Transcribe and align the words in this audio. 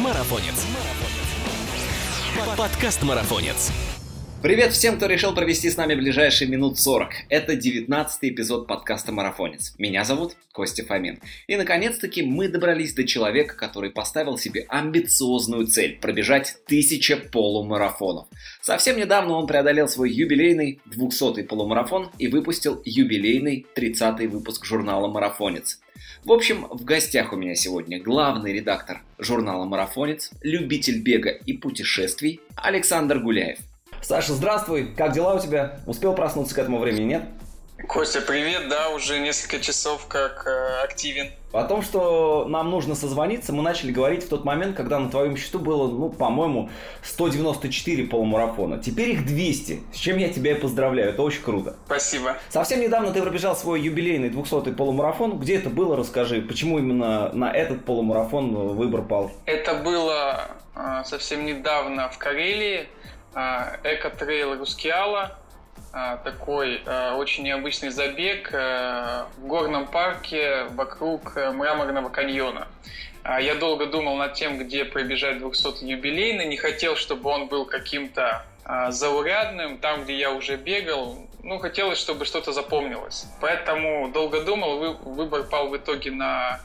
Марафонец. 0.00 0.66
Подкаст 2.56 3.02
Марафонец. 3.02 3.70
Привет 4.40 4.72
всем, 4.72 4.96
кто 4.96 5.04
решил 5.04 5.34
провести 5.34 5.68
с 5.68 5.76
нами 5.76 5.94
ближайшие 5.94 6.48
минут 6.48 6.80
40. 6.80 7.10
Это 7.28 7.56
19 7.56 8.18
эпизод 8.22 8.66
подкаста 8.66 9.12
«Марафонец». 9.12 9.74
Меня 9.76 10.04
зовут 10.04 10.36
Костя 10.52 10.82
Фомин. 10.84 11.20
И, 11.46 11.56
наконец-таки, 11.56 12.22
мы 12.22 12.48
добрались 12.48 12.94
до 12.94 13.04
человека, 13.04 13.54
который 13.54 13.90
поставил 13.90 14.38
себе 14.38 14.64
амбициозную 14.68 15.66
цель– 15.66 15.98
пробежать 16.00 16.56
тысяча 16.66 17.18
полумарафонов. 17.18 18.28
Совсем 18.62 18.96
недавно 18.96 19.34
он 19.34 19.46
преодолел 19.46 19.88
свой 19.88 20.10
юбилейный 20.10 20.80
200-й 20.86 21.44
полумарафон 21.44 22.10
и 22.18 22.28
выпустил 22.28 22.80
юбилейный 22.86 23.66
30-й 23.76 24.26
выпуск 24.26 24.64
журнала 24.64 25.06
«Марафонец». 25.08 25.81
В 26.24 26.30
общем, 26.30 26.68
в 26.70 26.84
гостях 26.84 27.32
у 27.32 27.36
меня 27.36 27.56
сегодня 27.56 28.00
главный 28.00 28.52
редактор 28.52 29.00
журнала 29.18 29.64
«Марафонец», 29.64 30.30
любитель 30.40 31.02
бега 31.02 31.30
и 31.30 31.52
путешествий 31.52 32.40
Александр 32.54 33.18
Гуляев. 33.18 33.58
Саша, 34.02 34.32
здравствуй. 34.34 34.86
Как 34.96 35.14
дела 35.14 35.34
у 35.34 35.40
тебя? 35.40 35.80
Успел 35.84 36.14
проснуться 36.14 36.54
к 36.54 36.58
этому 36.58 36.78
времени, 36.78 37.06
нет? 37.06 37.22
Костя, 37.88 38.20
привет, 38.20 38.68
да, 38.68 38.90
уже 38.90 39.18
несколько 39.18 39.60
часов 39.60 40.06
как 40.06 40.46
э, 40.46 40.84
активен. 40.84 41.30
О 41.52 41.64
том, 41.64 41.82
что 41.82 42.46
нам 42.48 42.70
нужно 42.70 42.94
созвониться, 42.94 43.52
мы 43.52 43.62
начали 43.62 43.90
говорить 43.90 44.24
в 44.24 44.28
тот 44.28 44.44
момент, 44.44 44.76
когда 44.76 44.98
на 44.98 45.10
твоем 45.10 45.36
счету 45.36 45.58
было, 45.58 45.88
ну, 45.88 46.08
по-моему, 46.08 46.70
194 47.02 48.04
полумарафона. 48.04 48.78
Теперь 48.78 49.10
их 49.10 49.26
200, 49.26 49.82
с 49.92 49.96
чем 49.96 50.18
я 50.18 50.28
тебя 50.28 50.52
и 50.52 50.54
поздравляю, 50.54 51.10
это 51.10 51.22
очень 51.22 51.42
круто. 51.42 51.76
Спасибо. 51.86 52.36
Совсем 52.48 52.80
недавно 52.80 53.12
ты 53.12 53.20
пробежал 53.20 53.56
свой 53.56 53.80
юбилейный 53.80 54.30
200-й 54.30 54.74
полумарафон. 54.74 55.38
Где 55.38 55.56
это 55.56 55.68
было, 55.68 55.96
расскажи, 55.96 56.40
почему 56.40 56.78
именно 56.78 57.32
на 57.32 57.50
этот 57.52 57.84
полумарафон 57.84 58.54
выбор 58.76 59.02
пал? 59.02 59.32
Это 59.44 59.74
было 59.74 60.48
э, 60.76 61.02
совсем 61.04 61.44
недавно 61.44 62.08
в 62.08 62.18
Карелии, 62.18 62.88
э, 63.34 63.38
эко-трейл 63.82 64.56
Рускеала 64.56 65.36
такой 66.24 66.82
а, 66.86 67.16
очень 67.16 67.44
необычный 67.44 67.90
забег 67.90 68.50
а, 68.52 69.28
в 69.36 69.46
горном 69.46 69.86
парке 69.86 70.64
вокруг 70.70 71.36
э, 71.36 71.52
Мраморного 71.52 72.08
каньона. 72.08 72.66
Я 73.24 73.54
долго 73.54 73.86
думал 73.86 74.16
над 74.16 74.34
тем, 74.34 74.58
где 74.58 74.84
пробежать 74.84 75.38
200 75.38 75.84
юбилейный, 75.84 76.46
не 76.46 76.56
хотел, 76.56 76.96
чтобы 76.96 77.30
он 77.30 77.46
был 77.46 77.66
каким-то 77.66 78.44
заурядным, 78.88 79.78
там, 79.78 80.02
где 80.02 80.18
я 80.18 80.32
уже 80.32 80.56
бегал, 80.56 81.18
ну, 81.44 81.60
хотелось, 81.60 81.98
чтобы 81.98 82.24
что-то 82.24 82.52
запомнилось. 82.52 83.26
Поэтому 83.40 84.10
долго 84.12 84.40
думал, 84.40 84.96
выбор 85.04 85.44
пал 85.44 85.68
в 85.68 85.76
итоге 85.76 86.10
на 86.10 86.58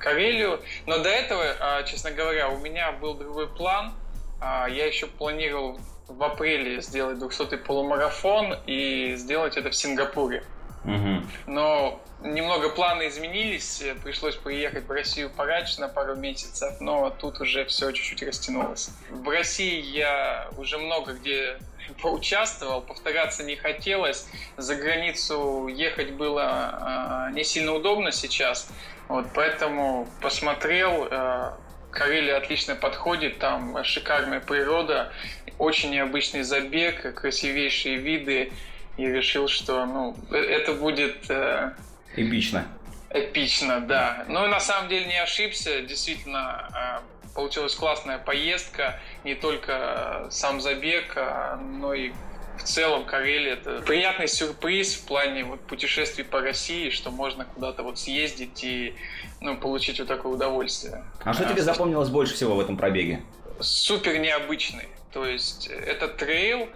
Карелию. 0.00 0.60
Но 0.84 0.98
до 0.98 1.08
этого, 1.08 1.82
честно 1.86 2.10
говоря, 2.10 2.50
у 2.50 2.58
меня 2.58 2.92
был 2.92 3.14
другой 3.14 3.48
план. 3.48 3.94
Я 4.42 4.84
еще 4.84 5.06
планировал 5.06 5.80
в 6.08 6.22
апреле 6.22 6.80
сделать 6.82 7.18
200-й 7.18 7.58
полумарафон 7.58 8.54
и 8.66 9.14
сделать 9.16 9.56
это 9.56 9.70
в 9.70 9.74
Сингапуре. 9.74 10.44
Угу. 10.84 11.22
Но 11.48 12.00
немного 12.22 12.70
планы 12.70 13.08
изменились, 13.08 13.82
пришлось 14.04 14.36
приехать 14.36 14.86
в 14.86 14.90
Россию 14.90 15.30
пораньше 15.30 15.80
на 15.80 15.88
пару 15.88 16.14
месяцев, 16.14 16.80
но 16.80 17.10
тут 17.10 17.40
уже 17.40 17.64
все 17.64 17.90
чуть-чуть 17.90 18.22
растянулось. 18.22 18.90
В 19.10 19.28
России 19.28 19.80
я 19.80 20.48
уже 20.56 20.78
много 20.78 21.14
где 21.14 21.58
поучаствовал, 22.02 22.82
повторяться 22.82 23.42
не 23.42 23.56
хотелось. 23.56 24.28
За 24.56 24.76
границу 24.76 25.66
ехать 25.68 26.12
было 26.12 27.28
э, 27.30 27.34
не 27.34 27.44
сильно 27.44 27.72
удобно 27.72 28.12
сейчас, 28.12 28.68
вот, 29.08 29.26
поэтому 29.34 30.08
посмотрел, 30.20 31.08
э, 31.10 31.52
Карелия 31.90 32.36
отлично 32.36 32.74
подходит, 32.74 33.38
там 33.38 33.82
шикарная 33.82 34.40
природа, 34.40 35.12
очень 35.58 35.90
необычный 35.90 36.42
забег, 36.42 37.14
красивейшие 37.14 37.96
виды, 37.96 38.52
и 38.96 39.06
решил, 39.06 39.48
что 39.48 39.84
ну, 39.86 40.16
э, 40.30 40.36
это 40.36 40.72
будет... 40.72 41.30
Э, 41.30 41.72
эпично. 42.14 42.66
Эпично, 43.10 43.80
да. 43.80 44.24
Ну 44.28 44.44
и 44.44 44.48
на 44.48 44.60
самом 44.60 44.88
деле 44.88 45.06
не 45.06 45.22
ошибся, 45.22 45.80
действительно 45.82 47.02
э, 47.02 47.32
получилась 47.34 47.74
классная 47.74 48.18
поездка, 48.18 48.98
не 49.22 49.34
только 49.34 50.26
сам 50.30 50.60
забег, 50.60 51.12
а, 51.16 51.56
но 51.56 51.94
и 51.94 52.10
в 52.58 52.62
целом 52.62 53.04
Карелия 53.04 53.52
это 53.52 53.82
приятный 53.82 54.26
сюрприз 54.26 54.94
в 54.94 55.06
плане 55.06 55.44
вот 55.44 55.60
путешествий 55.60 56.24
по 56.24 56.40
России, 56.40 56.88
что 56.88 57.10
можно 57.10 57.44
куда-то 57.44 57.82
вот 57.82 57.98
съездить 57.98 58.64
и 58.64 58.94
ну, 59.40 59.56
получить 59.58 59.98
вот 59.98 60.08
такое 60.08 60.32
удовольствие. 60.32 61.04
А 61.22 61.34
что 61.34 61.46
а, 61.46 61.52
тебе 61.52 61.62
запомнилось 61.62 62.08
больше 62.08 62.34
всего 62.34 62.56
в 62.56 62.60
этом 62.60 62.76
пробеге? 62.76 63.20
Супер 63.60 64.18
необычный. 64.18 64.88
То 65.16 65.24
есть 65.24 65.68
это 65.68 66.08
трейл, 66.08 66.68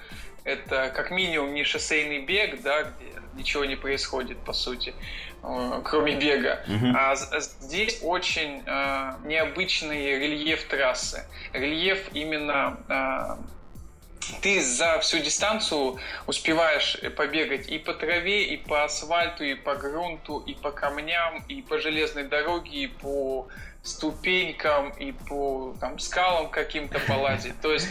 это 0.45 0.91
как 0.97 1.11
минимум 1.11 1.53
не 1.53 1.63
шоссейный 1.63 2.21
бег, 2.21 2.63
да, 2.63 2.85
где 2.85 3.13
ничего 3.35 3.67
не 3.67 3.77
происходит, 3.77 4.39
по 4.39 4.55
сути, 4.55 4.95
э, 5.43 5.83
кроме 5.85 6.17
бега. 6.17 6.65
Uh-huh. 6.67 6.95
А 6.97 7.17
здесь 7.17 7.99
очень 8.03 8.63
э, 8.65 9.13
необычный 9.27 10.19
рельеф 10.19 10.65
трассы. 10.69 11.27
Рельеф 11.53 12.09
именно 12.15 12.79
э, 12.89 14.41
ты 14.41 14.63
за 14.63 14.99
всю 15.01 15.19
дистанцию 15.19 15.99
успеваешь 16.27 16.97
побегать 17.19 17.69
и 17.69 17.79
по 17.79 17.93
траве, 17.93 18.45
и 18.45 18.57
по 18.57 18.85
асфальту, 18.85 19.45
и 19.45 19.55
по 19.55 19.75
грунту, 19.75 20.39
и 20.47 20.55
по 20.55 20.71
камням, 20.71 21.45
и 21.47 21.61
по 21.61 21.79
железной 21.79 22.25
дороге, 22.25 22.71
и 22.71 22.87
по 22.87 23.49
ступенькам, 23.83 24.91
и 24.91 25.13
по 25.13 25.75
там, 25.81 25.99
скалам 25.99 26.51
каким-то 26.51 26.99
полазить. 27.01 27.61
То 27.61 27.73
есть 27.73 27.89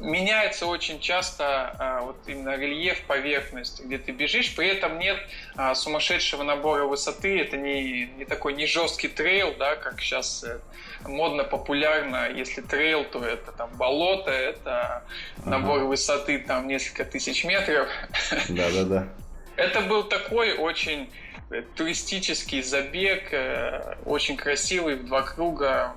меняется 0.00 0.66
очень 0.66 1.00
часто 1.00 1.74
а, 1.78 2.00
вот 2.02 2.16
именно 2.26 2.56
рельеф, 2.56 3.02
поверхность, 3.02 3.84
где 3.84 3.98
ты 3.98 4.12
бежишь, 4.12 4.54
при 4.54 4.68
этом 4.68 4.98
нет 4.98 5.18
а, 5.56 5.74
сумасшедшего 5.74 6.42
набора 6.42 6.84
высоты, 6.84 7.40
это 7.40 7.56
не, 7.56 8.06
не 8.06 8.24
такой 8.24 8.54
не 8.54 8.66
жесткий 8.66 9.08
трейл, 9.08 9.54
да, 9.58 9.76
как 9.76 10.00
сейчас 10.00 10.44
э, 10.44 10.58
модно, 11.06 11.44
популярно, 11.44 12.30
если 12.30 12.60
трейл, 12.60 13.04
то 13.04 13.24
это 13.24 13.52
там 13.52 13.70
болото, 13.76 14.30
это 14.30 15.04
набор 15.44 15.78
ага. 15.78 15.86
высоты 15.86 16.38
там 16.38 16.68
несколько 16.68 17.04
тысяч 17.04 17.44
метров. 17.44 17.88
Да-да-да. 18.48 19.08
Это 19.56 19.82
был 19.82 20.04
такой 20.04 20.54
очень 20.54 21.10
туристический 21.76 22.62
забег, 22.62 23.32
э, 23.32 23.96
очень 24.04 24.36
красивый, 24.36 24.96
в 24.96 25.06
два 25.06 25.22
круга, 25.22 25.94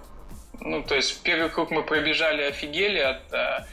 ну, 0.61 0.83
то 0.83 0.95
есть 0.95 1.21
первый 1.23 1.49
круг 1.49 1.71
мы 1.71 1.83
пробежали, 1.83 2.43
офигели 2.43 2.99
от 2.99 3.33
э, 3.33 3.65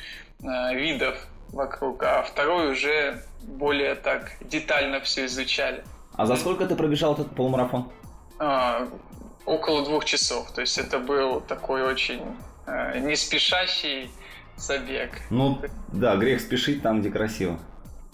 э, 0.43 0.75
видов 0.75 1.17
вокруг, 1.53 2.03
а 2.03 2.23
второй 2.23 2.73
уже 2.73 3.23
более 3.43 3.95
так 3.95 4.33
детально 4.41 5.01
все 5.01 5.27
изучали. 5.27 5.85
А 6.15 6.27
за 6.27 6.37
сколько 6.37 6.67
ты 6.67 6.77
пробежал 6.77 7.15
этот 7.15 7.35
полумарафон? 7.35 7.91
А, 8.39 8.89
около 9.45 9.85
двух 9.85 10.05
часов. 10.05 10.51
То 10.53 10.61
есть 10.61 10.79
это 10.79 10.99
был 10.99 11.41
такой 11.41 11.83
очень 11.83 12.23
э, 12.67 12.99
не 13.01 13.17
спешащий 13.17 14.11
забег. 14.57 15.11
Ну, 15.31 15.61
да, 15.93 16.17
грех 16.17 16.41
спешить 16.41 16.83
там, 16.83 17.01
где 17.01 17.11
красиво. 17.11 17.59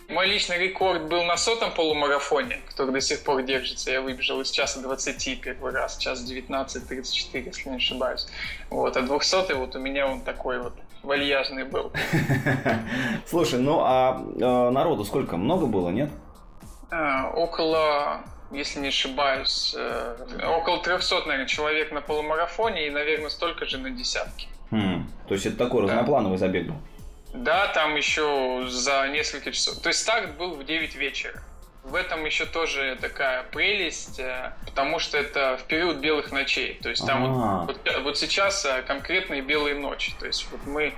Мой 0.09 0.27
личный 0.27 0.57
рекорд 0.57 1.07
был 1.09 1.23
на 1.25 1.37
сотом 1.37 1.71
полумарафоне, 1.71 2.61
который 2.67 2.93
до 2.93 3.01
сих 3.01 3.23
пор 3.25 3.43
держится. 3.43 3.91
Я 3.91 4.01
выбежал 4.01 4.41
из 4.41 4.51
часа 4.51 4.81
20 4.81 5.41
первый 5.43 5.71
раз, 5.71 5.99
час 5.99 6.25
19.34, 6.25 7.45
если 7.45 7.69
не 7.69 7.77
ошибаюсь. 7.77 8.27
Вот, 8.71 8.97
а 8.97 9.03
200 9.03 9.53
вот 9.53 9.77
у 9.77 9.79
меня 9.79 10.09
он 10.09 10.23
такой 10.23 10.61
вот 10.61 10.73
вальяжный 11.03 11.65
был. 11.65 11.93
Слушай, 13.27 13.61
ну 13.61 13.81
а 13.83 14.25
э, 14.35 14.71
народу 14.71 15.05
сколько? 15.05 15.37
Много 15.37 15.67
было, 15.67 15.91
нет? 15.91 16.09
А, 16.91 17.31
около, 17.35 18.23
если 18.51 18.81
не 18.81 18.89
ошибаюсь, 18.89 19.75
э, 19.77 20.17
около 20.59 20.83
300, 20.83 21.27
наверное, 21.27 21.47
человек 21.47 21.93
на 21.93 22.01
полумарафоне 22.01 22.87
и, 22.87 22.91
наверное, 22.91 23.29
столько 23.29 23.67
же 23.67 23.77
на 23.77 23.91
десятки. 23.91 24.49
Хм, 24.71 25.06
то 25.29 25.35
есть 25.35 25.44
это 25.44 25.59
такой 25.59 25.87
да. 25.87 25.93
разноплановый 25.93 26.38
забег 26.38 26.69
был? 26.69 26.77
Да, 27.35 27.69
там 27.69 27.97
еще 27.97 28.67
за 28.69 29.09
несколько 29.09 29.53
часов. 29.53 29.81
То 29.81 29.89
есть 29.89 30.01
старт 30.01 30.37
был 30.37 30.55
в 30.55 30.65
9 30.65 30.95
вечера. 30.97 31.43
В 31.85 31.95
этом 31.95 32.25
еще 32.25 32.45
тоже 32.45 32.99
такая 33.01 33.45
прелесть, 33.45 34.19
э, 34.19 34.53
потому 34.67 34.99
что 34.99 35.17
это 35.17 35.57
в 35.57 35.67
период 35.67 35.99
белых 35.99 36.33
ночей. 36.33 36.79
То 36.83 36.91
есть 36.91 37.07
там 37.07 37.65
вот, 37.65 37.67
вот, 37.67 38.03
вот 38.03 38.19
сейчас 38.19 38.65
э, 38.65 38.83
конкретные 38.83 39.41
белые 39.41 39.75
ночи. 39.75 40.13
То 40.19 40.27
есть 40.27 40.47
вот 40.51 40.67
мы 40.67 40.93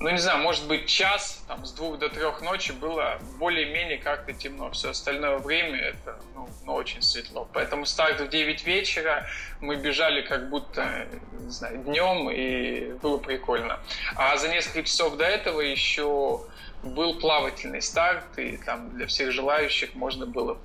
ну 0.00 0.08
не 0.08 0.16
знаю, 0.16 0.38
может 0.38 0.66
быть 0.66 0.86
час 0.86 1.44
там, 1.46 1.66
с 1.66 1.72
двух 1.72 1.98
до 1.98 2.08
трех 2.08 2.40
ночи 2.40 2.72
было 2.72 3.18
более-менее 3.38 3.98
как-то 3.98 4.32
темно. 4.32 4.70
Все 4.70 4.90
остальное 4.90 5.36
время 5.36 5.78
это 5.78 6.18
ну, 6.34 6.48
ну, 6.64 6.72
очень 6.72 7.02
светло. 7.02 7.46
Поэтому 7.52 7.84
старт 7.84 8.18
в 8.18 8.28
9 8.28 8.64
вечера, 8.66 9.26
мы 9.60 9.76
бежали 9.76 10.22
как 10.22 10.48
будто, 10.48 11.06
не 11.32 11.50
знаю, 11.50 11.78
днем, 11.78 12.30
и 12.30 12.94
было 12.94 13.18
прикольно. 13.18 13.78
А 14.16 14.38
за 14.38 14.48
несколько 14.48 14.84
часов 14.84 15.16
до 15.16 15.24
этого 15.24 15.60
еще 15.60 16.40
был 16.82 17.18
плавательный 17.20 17.82
старт, 17.82 18.38
и 18.38 18.56
там 18.56 18.90
для 18.96 19.06
всех 19.06 19.32
желающих 19.32 19.94
можно 19.94 20.24
было 20.24 20.58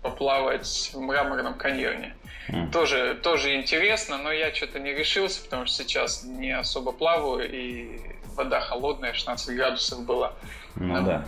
поплавать 0.00 0.92
в 0.94 1.00
мраморном 1.00 1.54
каньоне. 1.54 2.14
Mm. 2.50 2.70
Тоже, 2.70 3.18
тоже 3.20 3.56
интересно, 3.56 4.18
но 4.18 4.30
я 4.30 4.54
что-то 4.54 4.78
не 4.78 4.94
решился, 4.94 5.42
потому 5.42 5.66
что 5.66 5.82
сейчас 5.82 6.22
не 6.22 6.56
особо 6.56 6.92
плаваю, 6.92 7.50
и 7.52 7.98
вода 8.36 8.60
холодная, 8.60 9.12
16 9.12 9.56
градусов 9.56 10.04
было. 10.04 10.32
Ну 10.76 10.94
да. 10.94 11.02
да. 11.02 11.24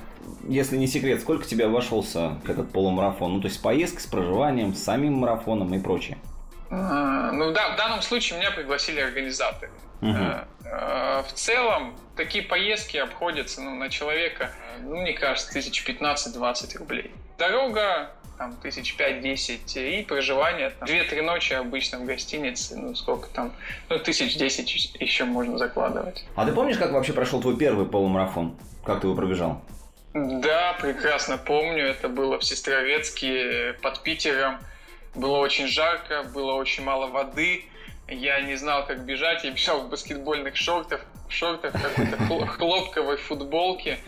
Если 0.46 0.76
не 0.76 0.86
секрет, 0.86 1.20
сколько 1.20 1.46
тебе 1.46 1.66
обошелся 1.66 2.38
этот 2.46 2.70
полумарафон? 2.70 3.34
Ну, 3.34 3.40
то 3.40 3.48
есть 3.48 3.60
поездка 3.62 4.00
с 4.00 4.06
проживанием, 4.06 4.74
с 4.74 4.82
самим 4.82 5.14
марафоном 5.14 5.74
и 5.74 5.78
прочее. 5.78 6.18
Ну 6.70 7.52
да, 7.52 7.74
в 7.74 7.76
данном 7.76 8.02
случае 8.02 8.38
меня 8.38 8.50
пригласили 8.50 9.00
организаторы. 9.00 9.70
Угу. 10.00 10.18
В 11.28 11.32
целом, 11.34 11.96
такие 12.16 12.44
поездки 12.44 12.98
обходятся 12.98 13.62
ну, 13.62 13.74
на 13.74 13.88
человека, 13.88 14.52
ну, 14.80 14.96
мне 15.00 15.12
кажется, 15.12 15.50
тысяч 15.52 15.84
15-20 15.86 16.78
рублей. 16.78 17.12
Дорога 17.38 18.10
там 18.38 18.56
тысяч 18.56 18.96
пять-десять 18.96 19.76
и 19.76 20.02
проживание 20.02 20.70
там 20.70 20.86
две-три 20.86 21.20
ночи 21.20 21.52
обычно 21.54 21.98
в 21.98 22.04
гостинице, 22.04 22.76
ну 22.76 22.94
сколько 22.94 23.28
там, 23.28 23.52
ну 23.88 23.98
тысяч 23.98 24.36
десять 24.36 24.72
еще 25.00 25.24
можно 25.24 25.58
закладывать. 25.58 26.24
А 26.36 26.46
ты 26.46 26.52
помнишь, 26.52 26.78
как 26.78 26.92
вообще 26.92 27.12
прошел 27.12 27.40
твой 27.40 27.56
первый 27.56 27.86
полумарафон? 27.86 28.56
Как 28.84 29.00
ты 29.00 29.08
его 29.08 29.16
пробежал? 29.16 29.62
Да, 30.14 30.76
прекрасно 30.80 31.36
помню. 31.36 31.84
Это 31.84 32.08
было 32.08 32.38
в 32.38 32.44
Сестрорецке 32.44 33.74
под 33.82 34.02
Питером. 34.02 34.58
Было 35.14 35.38
очень 35.38 35.66
жарко, 35.66 36.22
было 36.22 36.52
очень 36.52 36.84
мало 36.84 37.06
воды. 37.06 37.64
Я 38.08 38.40
не 38.40 38.56
знал, 38.56 38.86
как 38.86 39.04
бежать. 39.04 39.44
Я 39.44 39.50
бежал 39.50 39.82
в 39.82 39.90
баскетбольных 39.90 40.56
шортах, 40.56 41.04
в 41.28 41.32
шортах 41.32 41.72
какой-то 41.72 42.46
хлопковой 42.46 43.16
футболке. 43.16 43.98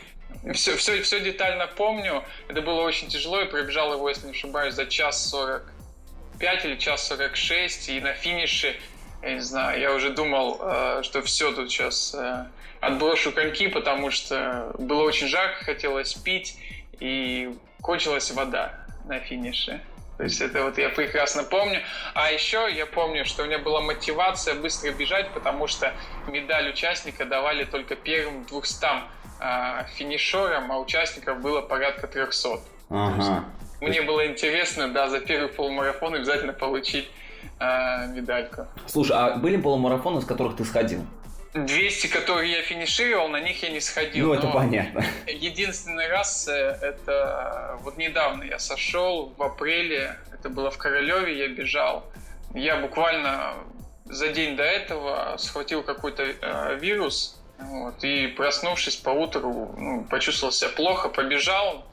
Все, 0.55 0.77
все, 0.77 1.03
все 1.03 1.21
детально 1.21 1.67
помню. 1.67 2.25
Это 2.49 2.63
было 2.63 2.83
очень 2.83 3.09
тяжело. 3.09 3.41
Я 3.41 3.47
пробежал 3.47 3.93
его, 3.93 4.09
если 4.09 4.27
не 4.27 4.33
ошибаюсь, 4.33 4.75
за 4.75 4.87
час 4.87 5.29
45 5.29 6.65
или 6.65 6.77
час 6.77 7.07
46. 7.09 7.91
И 7.91 8.01
на 8.01 8.15
финише, 8.15 8.77
я 9.23 9.35
не 9.35 9.41
знаю, 9.41 9.81
я 9.81 9.93
уже 9.93 10.11
думал, 10.11 10.59
э, 10.63 11.03
что 11.03 11.21
все 11.23 11.53
тут 11.53 11.71
сейчас 11.71 12.15
э, 12.15 12.47
отброшу 12.81 13.33
коньки, 13.33 13.69
потому 13.69 14.11
что 14.11 14.75
было 14.79 15.03
очень 15.03 15.27
жарко, 15.27 15.65
хотелось 15.65 16.15
пить, 16.15 16.57
и 16.99 17.55
кончилась 17.83 18.31
вода 18.31 18.87
на 19.05 19.19
финише. 19.21 19.81
То 20.21 20.25
есть 20.25 20.39
это 20.43 20.65
вот 20.65 20.77
я 20.77 20.91
прекрасно 20.91 21.45
помню. 21.45 21.81
А 22.13 22.31
еще 22.31 22.69
я 22.71 22.85
помню, 22.85 23.25
что 23.25 23.43
у 23.43 23.47
меня 23.47 23.59
была 23.59 23.81
мотивация 23.81 24.55
быстро 24.55 24.93
бежать, 24.93 25.31
потому 25.33 25.67
что 25.67 25.95
медаль 26.29 26.69
участника 26.69 27.25
давали 27.25 27.65
только 27.65 27.97
первым 27.97 28.45
200 28.45 28.87
а, 29.41 29.85
финишерам, 29.85 30.71
а 30.73 30.79
участников 30.79 31.41
было 31.41 31.63
порядка 31.63 32.07
300. 32.07 32.61
Ага. 32.91 33.45
Мне 33.81 34.03
было 34.03 34.27
интересно, 34.27 34.89
да, 34.89 35.09
за 35.09 35.21
первый 35.21 35.49
полумарафон 35.49 36.15
обязательно 36.15 36.53
получить 36.53 37.11
а, 37.59 38.05
медальку. 38.09 38.67
Слушай, 38.89 39.17
а 39.17 39.37
были 39.37 39.57
полумарафоны, 39.57 40.21
с 40.21 40.27
которых 40.27 40.55
ты 40.55 40.67
сходил? 40.67 41.07
200, 41.55 42.07
которые 42.09 42.53
я 42.53 42.63
финишировал, 42.63 43.29
на 43.29 43.41
них 43.41 43.63
я 43.63 43.71
не 43.71 43.81
сходил. 43.81 44.29
Ну, 44.29 44.35
это 44.35 44.47
понятно. 44.49 45.05
Единственный 45.27 46.09
раз, 46.09 46.47
э, 46.47 46.79
это 46.81 47.77
вот 47.81 47.97
недавно 47.97 48.45
я 48.45 48.59
сошел, 48.59 49.33
в 49.37 49.43
апреле, 49.43 50.17
это 50.33 50.49
было 50.49 50.71
в 50.71 50.79
Королеве, 50.79 51.39
я 51.39 51.49
бежал. 51.49 52.05
Я 52.55 52.77
буквально 52.77 53.55
за 54.05 54.29
день 54.29 54.57
до 54.57 54.63
этого 54.63 55.37
схватил 55.39 55.83
какой-то 55.83 56.23
э, 56.23 56.79
вирус, 56.81 57.41
вот, 57.59 58.03
и 58.05 58.29
проснувшись 58.29 58.97
по 58.97 59.11
утру, 59.11 59.75
ну, 59.77 60.05
почувствовал 60.05 60.53
себя 60.53 60.71
плохо, 60.71 61.09
побежал, 61.09 61.85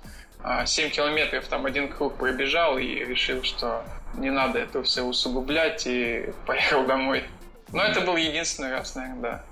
7 0.66 0.88
а, 0.88 0.90
километров 0.90 1.48
там 1.48 1.66
один 1.66 1.90
круг 1.90 2.18
пробежал 2.18 2.78
и 2.78 2.86
решил, 2.86 3.44
что 3.44 3.84
не 4.16 4.30
надо 4.30 4.60
это 4.60 4.84
все 4.84 5.02
усугублять 5.02 5.88
и 5.88 6.30
поехал 6.46 6.86
домой. 6.86 7.24
Но 7.74 7.84
это 7.84 8.02
был 8.02 8.16
единственный 8.16 8.72
раз, 8.72 8.96
наверное, 8.96 9.22
да. 9.22 9.44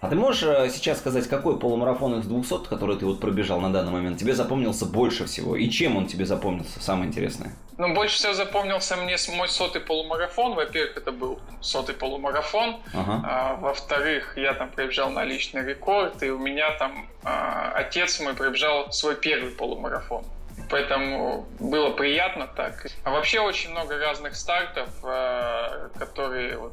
А 0.00 0.08
ты 0.08 0.14
можешь 0.14 0.44
э, 0.44 0.70
сейчас 0.70 0.98
сказать, 0.98 1.28
какой 1.28 1.58
полумарафон 1.58 2.20
из 2.20 2.26
200, 2.26 2.68
который 2.68 2.96
ты 2.96 3.04
вот 3.04 3.20
пробежал 3.20 3.60
на 3.60 3.72
данный 3.72 3.90
момент, 3.90 4.18
тебе 4.18 4.34
запомнился 4.34 4.86
больше 4.86 5.26
всего? 5.26 5.56
И 5.56 5.68
чем 5.68 5.96
он 5.96 6.06
тебе 6.06 6.24
запомнился, 6.24 6.80
самое 6.80 7.08
интересное? 7.08 7.52
Ну, 7.78 7.94
больше 7.94 8.16
всего 8.16 8.32
запомнился 8.32 8.96
мне 8.96 9.16
мой 9.36 9.48
сотый 9.48 9.80
полумарафон. 9.80 10.54
Во-первых, 10.54 10.96
это 10.96 11.10
был 11.10 11.40
сотый 11.60 11.94
полумарафон. 11.94 12.76
Ага. 12.94 13.22
А, 13.24 13.54
во-вторых, 13.56 14.36
я 14.36 14.54
там 14.54 14.70
пробежал 14.70 15.10
на 15.10 15.24
личный 15.24 15.64
рекорд, 15.64 16.22
и 16.22 16.30
у 16.30 16.38
меня 16.38 16.70
там 16.78 17.08
а, 17.24 17.72
отец 17.74 18.20
мой 18.20 18.34
пробежал 18.34 18.92
свой 18.92 19.16
первый 19.16 19.50
полумарафон. 19.50 20.24
Поэтому 20.70 21.46
было 21.60 21.90
приятно 21.90 22.46
так. 22.46 22.86
А 23.04 23.10
вообще 23.10 23.40
очень 23.40 23.70
много 23.70 23.98
разных 23.98 24.34
стартов, 24.36 24.88
а, 25.02 25.88
которые 25.98 26.58
вот, 26.58 26.72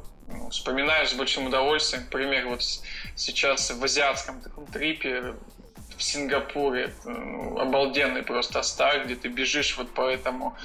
вспоминаю 0.50 1.08
с 1.08 1.14
большим 1.14 1.48
удовольствием. 1.48 2.04
Например, 2.04 2.48
вот 2.48 2.64
сейчас 3.16 3.72
в 3.72 3.84
азиатском 3.84 4.42
таком 4.42 4.66
трипе 4.68 5.36
в 5.98 6.04
Сингапуре 6.04 6.94
ну, 7.06 7.58
обалденный 7.60 8.24
просто 8.24 8.62
старт, 8.64 9.06
где 9.06 9.16
ты 9.16 9.30
бежишь 9.30 9.78
вот 9.78 9.94
по 9.94 10.10
этому 10.10 10.58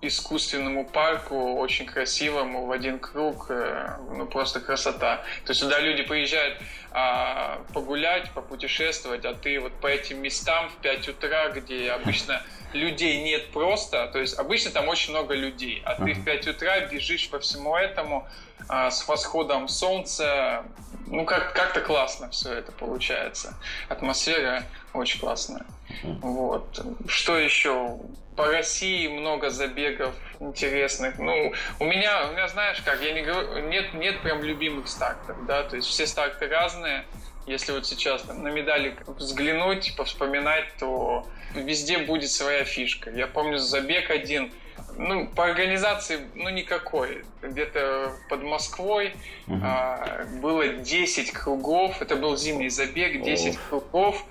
искусственному 0.00 0.84
парку, 0.84 1.54
очень 1.56 1.86
красивому, 1.86 2.66
в 2.66 2.72
один 2.72 2.98
круг, 2.98 3.46
э, 3.50 3.96
ну 4.14 4.26
просто 4.26 4.60
красота. 4.60 5.16
То 5.44 5.50
есть 5.50 5.60
сюда 5.60 5.80
люди 5.80 6.02
приезжают 6.02 6.58
а, 6.90 7.60
погулять, 7.74 8.30
попутешествовать, 8.30 9.24
а 9.24 9.34
ты 9.34 9.58
вот 9.60 9.72
по 9.80 9.88
этим 9.88 10.22
местам 10.22 10.68
в 10.70 10.76
5 10.76 11.08
утра, 11.08 11.48
где 11.50 11.90
обычно 11.90 12.42
людей 12.72 13.22
нет 13.22 13.50
просто, 13.50 14.06
то 14.08 14.18
есть 14.20 14.38
обычно 14.38 14.70
там 14.70 14.88
очень 14.88 15.10
много 15.10 15.34
людей, 15.34 15.82
а 15.84 15.96
ты 15.96 16.14
в 16.14 16.24
5 16.24 16.46
утра 16.48 16.80
бежишь 16.80 17.28
по 17.28 17.38
всему 17.40 17.76
этому 17.76 18.26
а, 18.68 18.90
с 18.90 19.06
восходом 19.08 19.68
солнца, 19.68 20.64
ну 21.06 21.24
как- 21.24 21.54
как-то 21.54 21.80
классно 21.80 22.30
все 22.30 22.52
это 22.54 22.70
получается. 22.72 23.54
Атмосфера 23.88 24.62
очень 24.92 25.18
классная. 25.20 25.64
Вот. 26.02 26.84
Что 27.06 27.38
еще? 27.38 27.98
По 28.36 28.46
России 28.46 29.08
много 29.08 29.50
забегов 29.50 30.14
интересных. 30.40 31.18
Ну, 31.18 31.52
у 31.80 31.84
меня, 31.84 32.28
у 32.28 32.32
меня, 32.32 32.48
знаешь 32.48 32.80
как, 32.82 33.02
я 33.02 33.12
не 33.12 33.22
говорю, 33.22 33.68
нет, 33.68 33.94
нет 33.94 34.20
прям 34.22 34.42
любимых 34.42 34.86
стартов, 34.88 35.44
да, 35.46 35.64
то 35.64 35.76
есть 35.76 35.88
все 35.88 36.06
старты 36.06 36.46
разные. 36.46 37.04
Если 37.46 37.72
вот 37.72 37.86
сейчас 37.86 38.22
там, 38.22 38.42
на 38.42 38.48
медали 38.48 38.94
взглянуть, 39.06 39.96
повспоминать, 39.96 40.66
то 40.78 41.26
везде 41.54 41.98
будет 41.98 42.30
своя 42.30 42.64
фишка. 42.64 43.10
Я 43.10 43.26
помню 43.26 43.58
забег 43.58 44.10
один, 44.10 44.52
ну, 44.98 45.26
по 45.28 45.44
организации, 45.44 46.20
ну, 46.34 46.50
никакой. 46.50 47.24
Где-то 47.40 48.12
под 48.28 48.42
Москвой 48.42 49.14
угу. 49.46 49.60
а, 49.62 50.26
было 50.42 50.68
10 50.68 51.30
кругов. 51.32 52.02
Это 52.02 52.16
был 52.16 52.36
зимний 52.36 52.68
забег, 52.68 53.22
10 53.22 53.56
О. 53.56 53.58
кругов 53.68 54.24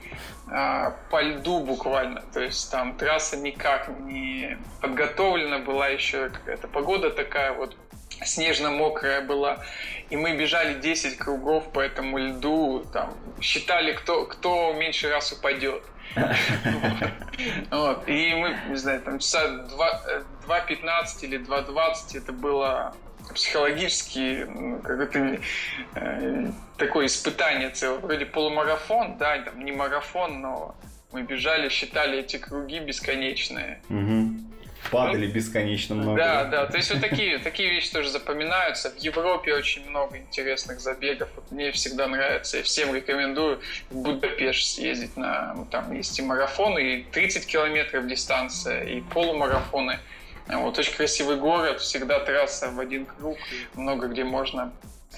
по 0.47 1.21
льду 1.21 1.59
буквально. 1.59 2.21
То 2.33 2.41
есть 2.41 2.71
там 2.71 2.97
трасса 2.97 3.37
никак 3.37 3.89
не 3.99 4.57
подготовлена 4.81 5.59
была 5.59 5.89
еще 5.89 6.29
какая-то 6.29 6.67
погода 6.67 7.11
такая 7.11 7.53
вот 7.53 7.75
снежно-мокрая 8.23 9.21
была. 9.21 9.63
И 10.09 10.15
мы 10.15 10.37
бежали 10.37 10.79
10 10.79 11.17
кругов 11.17 11.71
по 11.71 11.79
этому 11.79 12.17
льду, 12.17 12.85
там, 12.93 13.13
считали, 13.41 13.93
кто, 13.93 14.25
кто 14.25 14.73
меньше 14.73 15.09
раз 15.09 15.31
упадет. 15.33 15.83
И 18.07 18.33
мы, 18.33 18.57
не 18.69 18.75
знаю, 18.75 19.01
там 19.01 19.19
часа 19.19 19.67
2.15 20.47 21.23
или 21.23 21.39
2.20 21.39 22.17
это 22.17 22.31
было 22.31 22.95
психологически 23.33 24.47
какое-то 24.83 25.39
э, 25.95 26.51
такое 26.77 27.05
испытание 27.05 27.69
целое. 27.69 27.99
Вроде 27.99 28.25
полумарафон, 28.25 29.17
да, 29.17 29.37
там 29.39 29.63
не 29.63 29.71
марафон, 29.71 30.41
но 30.41 30.75
мы 31.11 31.23
бежали, 31.23 31.69
считали 31.69 32.19
эти 32.19 32.37
круги 32.37 32.79
бесконечные. 32.79 33.81
Угу. 33.89 34.47
Падали 34.91 35.27
ну, 35.27 35.33
бесконечно 35.33 35.95
много. 35.95 36.17
Да, 36.17 36.45
да, 36.45 36.65
то 36.65 36.77
есть 36.77 36.91
вот 36.91 37.01
такие, 37.01 37.39
такие 37.39 37.69
вещи 37.69 37.91
тоже 37.91 38.09
запоминаются. 38.09 38.89
В 38.91 38.97
Европе 38.97 39.53
очень 39.53 39.87
много 39.89 40.17
интересных 40.17 40.79
забегов. 40.79 41.29
Вот 41.35 41.51
мне 41.51 41.71
всегда 41.71 42.07
нравится, 42.07 42.57
я 42.57 42.63
всем 42.63 42.95
рекомендую 42.95 43.59
в 43.89 43.97
Будапешт 43.97 44.75
съездить 44.75 45.17
на, 45.17 45.65
там 45.71 45.93
есть 45.93 46.17
и 46.19 46.21
марафоны, 46.21 46.99
и 46.99 47.03
30 47.03 47.45
километров 47.45 48.07
дистанция, 48.07 48.83
и 48.83 49.01
полумарафоны. 49.01 49.99
Вот 50.49 50.77
очень 50.77 50.95
красивый 50.95 51.37
город, 51.37 51.81
всегда 51.81 52.19
трасса 52.19 52.71
в 52.71 52.79
один 52.79 53.05
круг, 53.05 53.37
много 53.75 54.07
где 54.07 54.23
можно 54.23 54.71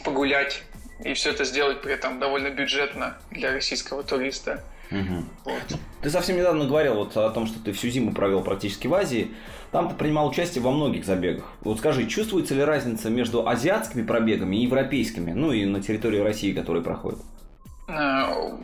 погулять. 0.03 0.63
И 1.03 1.13
все 1.13 1.31
это 1.31 1.45
сделать 1.45 1.81
при 1.81 1.93
этом 1.93 2.19
довольно 2.19 2.50
бюджетно 2.50 3.17
для 3.31 3.53
российского 3.53 4.03
туриста. 4.03 4.63
Угу. 4.91 5.24
Вот. 5.45 5.79
Ты 6.01 6.09
совсем 6.09 6.38
недавно 6.38 6.65
говорил 6.65 6.95
вот 6.95 7.15
о 7.15 7.29
том, 7.29 7.45
что 7.45 7.59
ты 7.59 7.71
всю 7.74 7.89
зиму 7.89 8.13
провел 8.13 8.41
практически 8.41 8.88
в 8.88 8.93
Азии. 8.93 9.31
Там 9.71 9.88
ты 9.88 9.95
принимал 9.95 10.27
участие 10.27 10.63
во 10.63 10.71
многих 10.71 11.05
забегах. 11.05 11.45
Вот 11.62 11.77
скажи, 11.77 12.07
чувствуется 12.07 12.55
ли 12.55 12.63
разница 12.63 13.09
между 13.09 13.48
азиатскими 13.48 14.01
пробегами 14.01 14.55
и 14.55 14.63
европейскими, 14.63 15.31
ну 15.31 15.51
и 15.51 15.65
на 15.65 15.81
территории 15.81 16.19
России, 16.19 16.53
которые 16.53 16.83
проходят? 16.83 17.19
Э, 17.88 18.57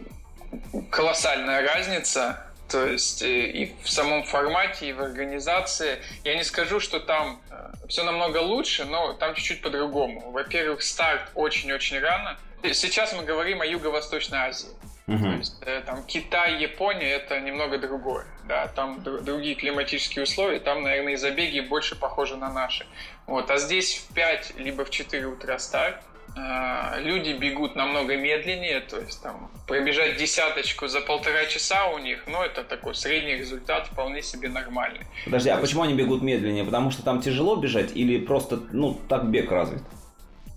колоссальная 0.89 1.61
разница. 1.61 2.44
То 2.69 2.87
есть 2.87 3.21
э, 3.21 3.47
и 3.47 3.75
в 3.83 3.89
самом 3.89 4.23
формате, 4.23 4.89
и 4.89 4.93
в 4.93 5.01
организации. 5.01 5.99
Я 6.23 6.35
не 6.35 6.43
скажу, 6.43 6.79
что 6.79 6.99
там 6.99 7.41
э, 7.49 7.71
все 7.87 8.03
намного 8.03 8.39
лучше, 8.39 8.85
но 8.85 9.13
там 9.13 9.35
чуть-чуть 9.35 9.61
по-другому. 9.61 10.31
Во-первых, 10.31 10.81
старт 10.81 11.29
очень-очень 11.35 11.99
рано. 11.99 12.37
Сейчас 12.73 13.13
мы 13.13 13.23
говорим 13.23 13.61
о 13.61 13.65
Юго-Восточной 13.65 14.39
Азии. 14.39 14.69
Угу. 15.07 15.17
То 15.19 15.29
есть, 15.33 15.55
э, 15.61 15.81
там 15.85 16.03
Китай, 16.03 16.59
Япония 16.59 17.11
это 17.11 17.39
немного 17.39 17.77
другое. 17.77 18.25
Да, 18.47 18.67
там 18.67 19.03
другие 19.03 19.55
климатические 19.55 20.23
условия, 20.23 20.59
там, 20.59 20.81
наверное, 20.81 21.13
и 21.13 21.15
забеги 21.15 21.59
больше 21.59 21.95
похожи 21.95 22.35
на 22.35 22.51
наши. 22.51 22.87
Вот. 23.27 23.51
А 23.51 23.57
здесь 23.57 23.97
в 23.97 24.13
5 24.13 24.53
либо 24.57 24.85
в 24.85 24.89
4 24.89 25.25
утра 25.27 25.59
старт. 25.59 26.01
А, 26.37 26.99
люди 26.99 27.31
бегут 27.31 27.75
намного 27.75 28.17
медленнее, 28.17 28.81
то 28.81 28.99
есть 28.99 29.23
там 29.23 29.49
пробежать 29.67 30.17
десяточку 30.17 30.87
за 30.87 30.99
полтора 30.99 31.45
часа 31.45 31.87
у 31.87 31.97
них, 31.97 32.25
ну 32.27 32.43
это 32.43 32.63
такой 32.63 32.93
средний 32.93 33.35
результат, 33.37 33.87
вполне 33.87 34.21
себе 34.21 34.49
нормальный. 34.49 35.01
Подожди, 35.23 35.49
а 35.49 35.57
почему 35.57 35.83
они 35.83 35.93
бегут 35.93 36.21
медленнее? 36.21 36.65
Потому 36.65 36.91
что 36.91 37.03
там 37.03 37.21
тяжело 37.21 37.55
бежать 37.55 37.95
или 37.95 38.19
просто, 38.19 38.59
ну, 38.73 38.99
так 39.07 39.29
бег 39.29 39.49
развит? 39.49 39.81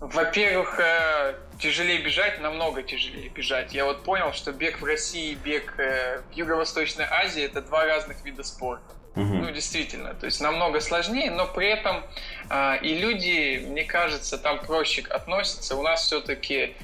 Во-первых, 0.01 0.79
э, 0.81 1.35
тяжелее 1.61 2.01
бежать, 2.03 2.41
намного 2.41 2.83
тяжелее 2.83 3.29
бежать. 3.31 3.73
Я 3.73 3.85
вот 3.85 4.05
понял, 4.05 4.33
что 4.33 4.53
бег 4.53 4.81
в 4.81 4.85
России 4.85 5.33
и 5.33 5.35
бег 5.35 5.75
э, 5.79 6.23
в 6.31 6.37
Юго-Восточной 6.37 7.05
Азии 7.05 7.43
это 7.43 7.63
два 7.63 7.85
разных 7.85 8.25
вида 8.25 8.43
спорта. 8.45 8.95
Угу. 9.19 9.35
Ну, 9.35 9.51
действительно, 9.51 10.15
то 10.15 10.27
есть 10.27 10.41
намного 10.41 10.81
сложнее, 10.81 11.33
но 11.33 11.47
при 11.47 11.69
этом 11.69 12.05
э, 12.51 12.79
и 12.83 12.95
люди, 12.95 13.65
мне 13.67 13.85
кажется, 13.85 14.39
там 14.39 14.61
проще 14.61 15.03
относятся. 15.03 15.75
У 15.75 15.83
нас 15.83 16.05
все-таки 16.05 16.77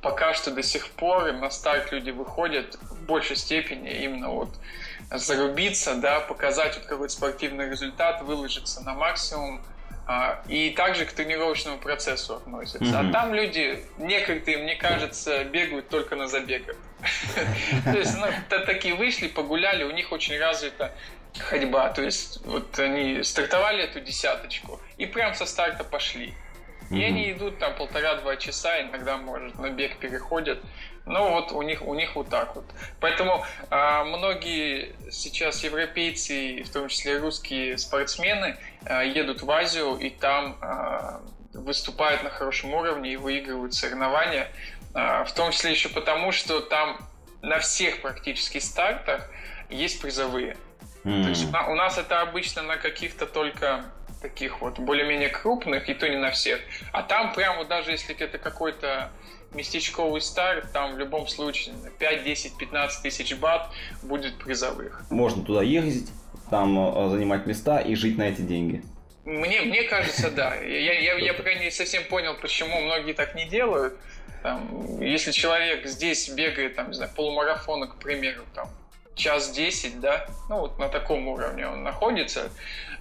пока 0.00 0.32
что 0.32 0.50
до 0.50 0.62
сих 0.62 0.88
пор 0.88 1.32
на 1.32 1.50
старт 1.50 1.92
люди 1.92 2.10
выходят 2.10 2.78
в 2.80 3.02
большей 3.04 3.36
степени 3.36 3.90
именно 4.04 4.30
вот 4.30 4.48
зарубиться, 5.10 5.94
да, 5.96 6.20
показать 6.20 6.76
вот 6.76 6.86
какой-то 6.86 7.12
спортивный 7.12 7.68
результат, 7.68 8.22
выложиться 8.22 8.82
на 8.82 8.94
максимум, 8.94 9.62
а, 10.06 10.42
и 10.48 10.70
также 10.70 11.04
к 11.04 11.12
тренировочному 11.12 11.78
процессу 11.78 12.36
относятся. 12.36 12.84
Mm-hmm. 12.84 13.10
А 13.10 13.12
там 13.12 13.34
люди, 13.34 13.84
некоторые, 13.98 14.64
мне 14.64 14.76
кажется, 14.76 15.44
бегают 15.44 15.90
только 15.90 16.16
на 16.16 16.26
забегах. 16.26 16.76
То 17.84 17.98
есть, 17.98 18.16
ну, 18.16 18.26
такие 18.48 18.94
вышли, 18.94 19.28
погуляли, 19.28 19.84
у 19.84 19.90
них 19.90 20.10
очень 20.10 20.38
развита 20.38 20.92
ходьба. 21.38 21.88
То 21.90 22.02
есть, 22.02 22.44
вот 22.44 22.78
они 22.78 23.22
стартовали 23.22 23.84
эту 23.84 24.00
десяточку 24.00 24.80
и 24.96 25.06
прям 25.06 25.34
со 25.34 25.46
старта 25.46 25.84
пошли. 25.84 26.34
И 26.90 27.02
они 27.02 27.32
идут 27.32 27.58
там 27.58 27.74
полтора-два 27.74 28.36
часа, 28.36 28.82
иногда, 28.82 29.16
может, 29.16 29.58
на 29.58 29.70
бег 29.70 29.96
переходят. 29.96 30.62
Ну 31.06 31.30
вот 31.30 31.50
у 31.52 31.62
них, 31.62 31.82
у 31.82 31.94
них 31.94 32.14
вот 32.14 32.28
так 32.28 32.54
вот. 32.54 32.64
Поэтому 33.00 33.44
а, 33.70 34.04
многие 34.04 34.94
сейчас 35.10 35.64
европейцы, 35.64 36.62
в 36.64 36.70
том 36.70 36.88
числе 36.88 37.18
русские 37.18 37.78
спортсмены, 37.78 38.56
а, 38.84 39.02
едут 39.02 39.42
в 39.42 39.50
Азию 39.50 39.96
и 39.96 40.10
там 40.10 40.58
а, 40.60 41.22
выступают 41.54 42.22
на 42.22 42.30
хорошем 42.30 42.74
уровне 42.74 43.14
и 43.14 43.16
выигрывают 43.16 43.74
соревнования. 43.74 44.48
А, 44.94 45.24
в 45.24 45.32
том 45.32 45.50
числе 45.50 45.72
еще 45.72 45.88
потому, 45.88 46.30
что 46.30 46.60
там 46.60 46.98
на 47.40 47.58
всех 47.58 48.02
практически 48.02 48.58
стартах 48.58 49.28
есть 49.70 50.00
призовые. 50.00 50.56
Mm. 51.04 51.22
То 51.22 51.28
есть 51.30 51.46
у 51.46 51.74
нас 51.74 51.98
это 51.98 52.20
обычно 52.20 52.62
на 52.62 52.76
каких-то 52.76 53.26
только 53.26 53.84
таких 54.20 54.60
вот 54.60 54.78
более-менее 54.78 55.28
крупных, 55.28 55.88
и 55.88 55.94
то 55.94 56.08
не 56.08 56.16
на 56.16 56.30
всех. 56.30 56.60
А 56.92 57.02
там 57.02 57.32
прямо 57.34 57.58
вот 57.58 57.68
даже 57.68 57.90
если 57.90 58.14
это 58.16 58.38
какой-то 58.38 59.10
местечковый 59.52 60.20
старт, 60.20 60.72
там 60.72 60.94
в 60.94 60.98
любом 60.98 61.28
случае 61.28 61.74
5, 61.98 62.24
10, 62.24 62.56
15 62.56 63.02
тысяч 63.02 63.34
бат 63.36 63.68
будет 64.02 64.38
призовых. 64.38 65.04
Можно 65.10 65.44
туда 65.44 65.62
ездить, 65.62 66.10
там 66.50 66.78
э, 66.78 67.10
занимать 67.10 67.46
места 67.46 67.80
и 67.80 67.94
жить 67.94 68.16
на 68.16 68.28
эти 68.28 68.40
деньги. 68.40 68.82
Мне, 69.24 69.60
мне 69.62 69.84
кажется, 69.84 70.30
да. 70.30 70.54
Я, 70.56 70.98
я, 70.98 71.14
я 71.14 71.34
пока 71.34 71.54
не 71.54 71.70
совсем 71.70 72.04
понял, 72.04 72.34
почему 72.40 72.80
многие 72.80 73.12
так 73.12 73.34
не 73.34 73.44
делают. 73.44 73.94
Там, 74.42 75.00
если 75.00 75.30
человек 75.30 75.86
здесь 75.86 76.28
бегает, 76.30 76.74
там, 76.74 76.88
не 76.88 76.94
знаю, 76.94 77.12
полумарафона, 77.14 77.86
к 77.86 77.96
примеру, 77.96 78.42
там, 78.54 78.68
час 79.14 79.50
десять, 79.50 80.00
да, 80.00 80.26
ну 80.48 80.60
вот 80.60 80.78
на 80.78 80.88
таком 80.88 81.28
уровне 81.28 81.66
он 81.66 81.82
находится, 81.82 82.50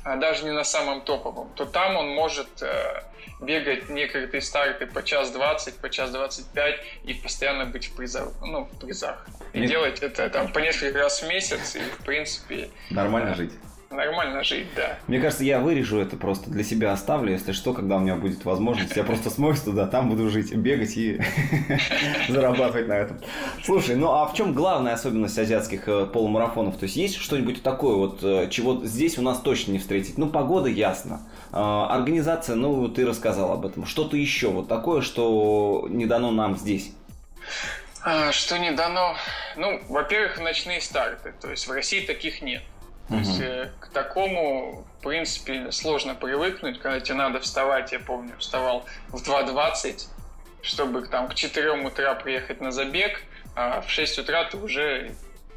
а 0.04 0.18
даже 0.18 0.44
не 0.44 0.52
на 0.52 0.64
самом 0.64 1.02
топовом, 1.02 1.50
то 1.56 1.66
там 1.66 1.96
он 1.96 2.10
может 2.10 2.62
э, 2.62 3.04
бегать 3.40 3.90
некоторые 3.90 4.42
старты 4.42 4.88
по 4.88 5.04
час 5.04 5.32
двадцать, 5.32 5.78
по 5.78 5.90
час 5.90 6.12
двадцать 6.12 6.48
пять 6.48 6.80
и 7.04 7.14
постоянно 7.14 7.66
быть 7.66 7.88
в 7.88 7.96
призах, 7.96 8.30
ну, 8.42 8.66
в 8.66 8.80
призах. 8.80 9.26
И 9.54 9.60
Нет. 9.60 9.70
делать 9.70 10.00
это 10.00 10.30
там 10.30 10.52
по 10.52 10.60
несколько 10.60 11.00
раз 11.00 11.22
в 11.22 11.28
месяц, 11.28 11.76
и 11.76 11.80
в 11.80 12.06
принципе... 12.06 12.70
Нормально 12.90 13.36
жить 13.36 13.52
нормально 13.92 14.44
жить, 14.44 14.68
да. 14.76 14.98
Мне 15.08 15.20
кажется, 15.20 15.44
я 15.44 15.60
вырежу 15.60 16.00
это 16.00 16.18
просто 16.18 16.50
для 16.50 16.64
себя 16.64 16.92
оставлю, 16.92 17.32
если 17.32 17.52
что, 17.52 17.74
когда 17.74 17.98
у 17.98 18.00
меня 18.00 18.16
будет 18.16 18.46
возможность, 18.46 18.96
я 18.96 19.04
просто 19.04 19.30
смоюсь 19.30 19.62
туда, 19.62 19.88
там 19.88 20.10
буду 20.10 20.30
жить, 20.30 20.54
бегать 20.54 20.98
и 20.98 21.22
зарабатывать 22.30 22.88
на 22.88 22.94
этом. 22.94 23.20
Слушай, 23.64 23.96
ну 23.96 24.12
а 24.12 24.26
в 24.26 24.34
чем 24.34 24.54
главная 24.54 24.94
особенность 24.94 25.38
азиатских 25.38 25.88
э, 25.88 26.06
полумарафонов? 26.06 26.78
То 26.78 26.84
есть 26.84 26.96
есть 26.96 27.18
что-нибудь 27.18 27.64
такое, 27.64 27.96
вот, 27.96 28.24
э, 28.24 28.48
чего 28.50 28.86
здесь 28.86 29.18
у 29.18 29.22
нас 29.22 29.40
точно 29.40 29.72
не 29.72 29.80
встретить? 29.80 30.18
Ну, 30.18 30.30
погода 30.30 30.70
ясно. 30.70 31.22
А, 31.52 31.94
организация, 31.94 32.56
ну, 32.56 32.88
ты 32.88 33.06
рассказал 33.06 33.52
об 33.52 33.66
этом. 33.66 33.86
Что-то 33.86 34.18
еще 34.18 34.50
вот 34.50 34.68
такое, 34.68 35.02
что 35.02 35.88
не 35.90 36.06
дано 36.06 36.32
нам 36.32 36.58
здесь? 36.58 36.94
А, 38.04 38.32
что 38.32 38.58
не 38.58 38.72
дано? 38.72 39.16
Ну, 39.58 39.80
во-первых, 39.88 40.40
ночные 40.40 40.82
старты. 40.82 41.34
То 41.40 41.52
есть 41.52 41.68
в 41.68 41.72
России 41.72 42.06
таких 42.06 42.42
нет. 42.42 42.64
То 43.10 43.16
есть 43.18 43.42
э, 43.42 43.72
к 43.80 43.88
такому, 43.90 44.86
в 45.00 45.04
принципе, 45.04 45.72
сложно 45.72 46.16
привыкнуть, 46.16 46.80
когда 46.80 47.00
тебе 47.00 47.16
надо 47.16 47.40
вставать, 47.40 47.92
я 47.92 48.00
помню, 48.00 48.34
вставал 48.40 48.86
в 49.10 49.22
2.20, 49.22 50.08
чтобы 50.62 51.06
там 51.08 51.28
к 51.28 51.36
4 51.36 51.72
утра 51.86 52.16
приехать 52.16 52.62
на 52.62 52.72
забег, 52.72 53.22
а 53.56 53.82
в 53.82 53.90
6 53.90 54.20
утра 54.20 54.46
ты 54.46 54.58
уже 54.58 55.12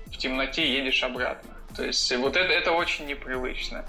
в 0.07 0.17
темноте 0.17 0.69
едешь 0.69 1.03
обратно. 1.05 1.55
То 1.77 1.85
есть 1.85 2.15
вот 2.17 2.37
это, 2.37 2.53
это 2.53 2.73
очень 2.73 3.07
непривычно. 3.07 3.85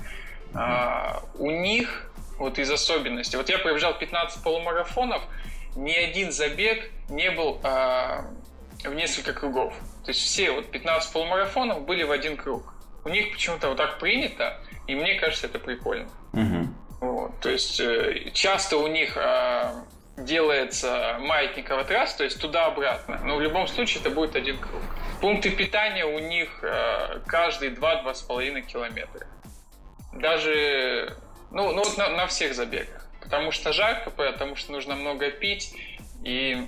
А, 0.53 1.23
у 1.35 1.49
них 1.49 2.11
вот 2.37 2.59
из 2.59 2.69
особенностей, 2.69 3.37
вот 3.37 3.49
я 3.49 3.57
пробежал 3.57 3.97
15 3.97 4.43
полумарафонов, 4.43 5.23
ни 5.75 5.91
один 5.91 6.31
забег 6.31 6.91
не 7.09 7.31
был 7.31 7.59
а, 7.63 8.25
в 8.83 8.93
несколько 8.93 9.33
кругов. 9.33 9.73
То 10.03 10.09
есть 10.09 10.21
все 10.21 10.51
вот 10.51 10.69
15 10.69 11.11
полумарафонов 11.11 11.81
были 11.85 12.03
в 12.03 12.11
один 12.11 12.37
круг 12.37 12.74
у 13.05 13.09
них 13.09 13.31
почему-то 13.31 13.69
вот 13.69 13.77
так 13.77 13.99
принято, 13.99 14.59
и 14.87 14.95
мне 14.95 15.15
кажется, 15.15 15.45
это 15.45 15.59
прикольно. 15.59 16.09
Угу. 16.33 16.67
Вот, 17.01 17.39
то 17.39 17.49
есть 17.49 17.79
э, 17.79 18.31
часто 18.33 18.77
у 18.77 18.87
них 18.87 19.15
э, 19.15 19.71
делается 20.17 21.17
маятниковая 21.19 21.83
трасса, 21.85 22.17
то 22.17 22.23
есть 22.23 22.41
туда-обратно. 22.41 23.21
Но 23.23 23.35
в 23.35 23.41
любом 23.41 23.67
случае 23.67 24.01
это 24.01 24.09
будет 24.09 24.35
один 24.35 24.57
круг. 24.57 24.81
Пункты 25.21 25.51
питания 25.51 26.05
у 26.05 26.19
них 26.19 26.49
э, 26.63 27.19
каждые 27.27 27.71
2-2,5 27.73 28.61
километра. 28.61 29.27
Даже 30.13 31.15
ну, 31.51 31.71
ну 31.73 31.83
вот 31.83 31.97
на, 31.97 32.09
на 32.09 32.27
всех 32.27 32.55
забегах. 32.55 33.07
Потому 33.21 33.51
что 33.51 33.71
жарко, 33.71 34.09
потому 34.09 34.55
что 34.55 34.71
нужно 34.71 34.95
много 34.95 35.29
пить. 35.29 35.75
И 36.23 36.67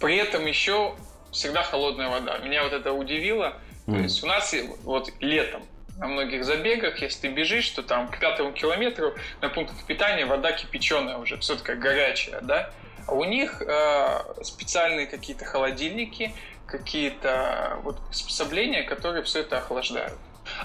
при 0.00 0.16
этом 0.16 0.46
еще 0.46 0.96
всегда 1.30 1.62
холодная 1.62 2.08
вода. 2.08 2.38
Меня 2.38 2.64
вот 2.64 2.72
это 2.72 2.92
удивило. 2.92 3.54
Mm. 3.86 3.94
То 3.94 4.00
есть 4.00 4.24
у 4.24 4.26
нас 4.26 4.54
вот 4.82 5.12
летом 5.20 5.62
на 5.98 6.08
многих 6.08 6.44
забегах, 6.44 7.00
если 7.00 7.22
ты 7.22 7.28
бежишь, 7.28 7.68
то 7.70 7.82
там 7.82 8.08
к 8.08 8.18
пятому 8.18 8.52
километру 8.52 9.14
на 9.40 9.48
пунктах 9.48 9.82
питания 9.84 10.26
вода 10.26 10.52
кипяченая 10.52 11.16
уже, 11.16 11.38
все 11.38 11.56
такая 11.56 11.76
горячая, 11.76 12.40
да? 12.40 12.70
А 13.06 13.14
у 13.14 13.24
них 13.24 13.62
э, 13.62 14.42
специальные 14.42 15.06
какие-то 15.06 15.44
холодильники, 15.44 16.34
какие-то 16.66 17.78
вот 17.82 17.98
приспособления, 18.08 18.82
которые 18.82 19.22
все 19.22 19.40
это 19.40 19.58
охлаждают. 19.58 20.18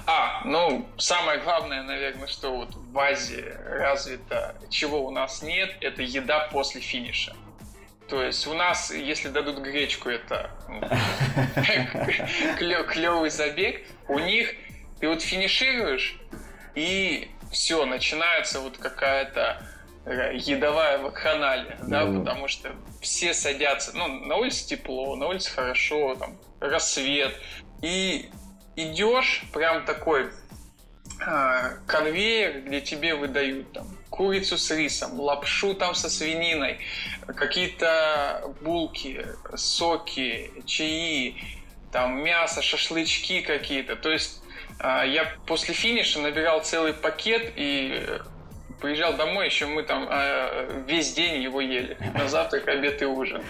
А, 0.06 0.42
ну, 0.46 0.88
самое 0.98 1.40
главное, 1.40 1.84
наверное, 1.84 2.28
что 2.28 2.56
вот 2.56 2.76
в 2.76 3.00
Азии 3.00 3.46
развито, 3.66 4.56
чего 4.70 5.06
у 5.06 5.12
нас 5.12 5.42
нет, 5.42 5.76
это 5.82 6.02
еда 6.02 6.50
после 6.52 6.82
финиша. 6.82 7.36
То 8.10 8.22
есть 8.22 8.46
у 8.46 8.54
нас, 8.54 8.92
если 8.92 9.30
дадут 9.30 9.60
гречку, 9.60 10.10
это 10.10 10.52
ну, 10.68 10.82
клевый 12.86 13.30
забег. 13.30 13.88
У 14.10 14.20
них 14.20 14.54
ты 15.01 15.10
вот 15.10 15.22
финишируешь, 15.24 16.20
и 16.75 17.31
все, 17.51 17.86
начинается 17.86 18.62
вот 18.62 18.77
какая-то 18.77 19.62
едовая 20.34 21.00
вакханалия, 21.00 21.77
да, 21.88 22.03
mm. 22.03 22.20
потому 22.20 22.48
что 22.48 22.72
все 23.01 23.34
садятся, 23.34 23.91
ну, 23.96 24.08
на 24.08 24.38
улице 24.38 24.67
тепло, 24.67 25.15
на 25.15 25.27
улице 25.27 25.51
хорошо, 25.51 26.15
там, 26.15 26.38
рассвет, 26.60 27.36
и 27.81 28.29
идешь 28.75 29.43
прям 29.53 29.86
такой 29.86 30.31
а, 31.20 31.77
конвейер, 31.88 32.62
где 32.62 32.81
тебе 32.81 33.15
выдают 33.15 33.74
там 33.74 33.98
курицу 34.10 34.58
с 34.58 34.70
рисом, 34.72 35.20
лапшу 35.20 35.74
там 35.74 35.96
со 35.96 36.10
свининой, 36.10 36.79
какие-то 37.25 38.53
булки, 38.62 39.25
соки, 39.55 40.51
чаи, 40.65 41.38
там 41.91 42.24
мясо, 42.24 42.62
шашлычки 42.62 43.41
какие-то. 43.41 43.96
То 43.96 44.12
есть 44.12 44.41
я 44.84 45.32
после 45.46 45.74
финиша 45.74 46.20
набирал 46.20 46.62
целый 46.62 46.94
пакет 46.94 47.54
и 47.56 48.04
приезжал 48.82 49.16
домой, 49.16 49.46
еще 49.46 49.68
мы 49.68 49.84
там 49.84 50.08
э, 50.10 50.84
весь 50.88 51.14
день 51.14 51.42
его 51.42 51.62
ели. 51.62 51.98
На 52.14 52.28
завтрак, 52.28 52.68
обед 52.68 53.02
и 53.02 53.06
ужин. 53.06 53.42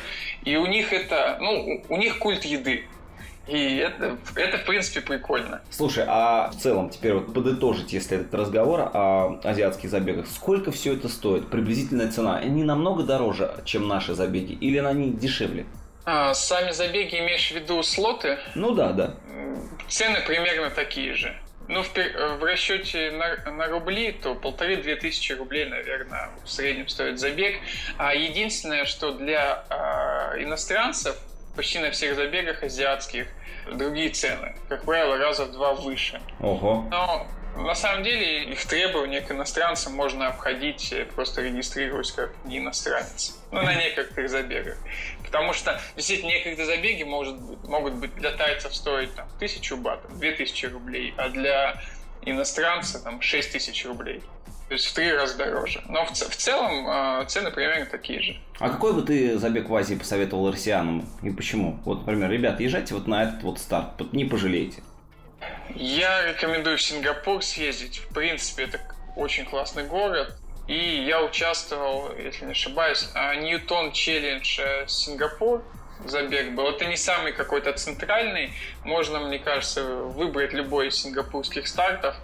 И 0.44 0.56
у 0.58 0.66
них 0.68 0.94
это, 0.94 1.38
ну, 1.40 1.84
у 1.90 1.98
них 1.98 2.20
культ 2.20 2.44
еды. 2.44 2.86
И 3.48 3.78
это, 3.78 4.18
это, 4.36 4.58
в 4.60 4.66
принципе, 4.66 5.02
прикольно. 5.02 5.62
Слушай, 5.72 6.06
а 6.08 6.52
в 6.52 6.58
целом, 6.58 6.90
теперь 6.90 7.14
вот 7.14 7.34
подытожить, 7.34 7.92
если 7.92 8.20
этот 8.20 8.34
разговор 8.36 8.92
о 8.94 9.40
азиатских 9.44 9.90
забегах, 9.90 10.28
сколько 10.28 10.72
все 10.72 10.94
это 10.94 11.10
стоит? 11.10 11.50
Приблизительная 11.50 12.12
цена? 12.12 12.38
Они 12.38 12.64
намного 12.64 13.04
дороже, 13.04 13.56
чем 13.66 13.88
наши 13.88 14.14
забеги? 14.14 14.54
Или 14.54 14.78
они 14.78 15.12
дешевле? 15.12 15.66
А, 16.05 16.34
сами 16.34 16.72
забеги 16.72 17.20
имеешь 17.20 17.50
в 17.50 17.55
виду 17.55 17.84
слоты? 17.84 18.39
Ну 18.55 18.72
да, 18.72 18.91
да. 18.91 19.15
Цены 19.88 20.22
примерно 20.25 20.70
такие 20.70 21.13
же. 21.13 21.36
Ну, 21.67 21.84
в, 21.84 21.93
в 21.93 22.43
расчете 22.43 23.12
на, 23.12 23.51
на 23.51 23.67
рубли, 23.67 24.12
то 24.12 24.36
полторы-две 24.36 24.96
тысячи 24.96 25.34
рублей, 25.34 25.65
наверное, 25.65 26.29
в 26.43 26.50
среднем 26.50 26.88
стоит 26.88 27.20
забег. 27.20 27.62
А 27.98 28.13
единственное, 28.13 28.86
что 28.86 29.13
для 29.13 29.63
э, 29.70 30.43
иностранцев 30.43 31.17
почти 31.55 31.79
на 31.79 31.91
всех 31.91 32.15
забегах 32.15 32.63
азиатских 32.63 33.27
другие 33.72 34.10
цены. 34.10 34.55
Как 34.70 34.84
правило, 34.84 35.17
раза 35.17 35.46
в 35.46 35.51
два 35.51 35.74
выше. 35.74 36.20
Ого. 36.39 36.88
Но 36.89 37.27
на 37.55 37.75
самом 37.75 38.03
деле 38.03 38.43
их 38.43 38.65
требования 38.65 39.22
к 39.22 39.31
иностранцам 39.31 39.93
можно 39.93 40.27
обходить, 40.27 40.91
э, 40.93 41.05
просто 41.05 41.41
регистрируясь 41.41 42.12
как 42.12 42.31
не 42.46 42.58
иностранец. 42.58 43.38
Ну, 43.51 43.62
на 43.62 43.75
некоторых 43.75 44.29
забегах. 44.29 44.77
Потому 45.32 45.54
что 45.54 45.80
действительно 45.96 46.30
некоторые 46.30 46.66
забеги 46.66 47.04
может 47.04 47.36
могут 47.64 47.94
быть 47.96 48.14
для 48.16 48.32
тайцев 48.32 48.76
стоить 48.76 49.16
там, 49.16 49.30
тысячу 49.40 49.78
батов, 49.78 50.18
две 50.20 50.34
тысячи 50.34 50.66
рублей, 50.66 51.14
а 51.18 51.30
для 51.30 51.82
иностранца 52.24 53.02
там 53.02 53.22
шесть 53.22 53.54
тысяч 53.54 53.86
рублей. 53.86 54.22
То 54.68 54.74
есть 54.74 54.88
в 54.88 54.94
три 54.94 55.12
раза 55.14 55.38
дороже. 55.38 55.82
Но 55.88 56.06
в, 56.06 56.12
в 56.12 56.36
целом 56.36 56.86
э, 56.90 57.26
цены 57.28 57.52
примерно 57.52 57.86
такие 57.86 58.22
же. 58.22 58.38
А 58.60 58.70
какой 58.70 58.94
бы 58.94 59.04
ты 59.04 59.38
забег 59.38 59.70
в 59.70 59.76
Азии 59.76 59.96
посоветовал 59.96 60.52
россиянам 60.52 61.08
и 61.24 61.30
почему? 61.30 61.80
Вот, 61.86 62.00
например, 62.00 62.30
ребят, 62.30 62.60
езжайте 62.60 62.94
вот 62.94 63.08
на 63.08 63.24
этот 63.24 63.42
вот 63.44 63.60
старт, 63.60 64.02
не 64.12 64.26
пожалеете. 64.26 64.84
Я 65.76 66.28
рекомендую 66.28 66.78
в 66.78 66.82
Сингапур 66.82 67.42
съездить. 67.42 68.00
В 68.00 68.14
принципе, 68.14 68.64
это 68.64 68.82
очень 69.16 69.46
классный 69.46 69.86
город. 69.86 70.38
И 70.68 71.03
я 71.08 71.24
участвовал, 71.24 72.15
если 72.15 72.46
не 72.46 72.51
ошибаюсь, 72.51 73.10
Ньютон 73.41 73.91
Челлендж 73.91 74.60
э, 74.60 74.86
Сингапур 74.88 75.63
забег 76.06 76.53
был. 76.53 76.70
Это 76.70 76.86
не 76.86 76.98
самый 76.98 77.34
какой-то 77.34 77.74
центральный. 77.74 78.53
Можно, 78.84 79.20
мне 79.20 79.39
кажется, 79.39 79.84
выбрать 79.84 80.53
любой 80.53 80.88
из 80.88 80.96
сингапурских 80.96 81.68
стартов, 81.68 82.15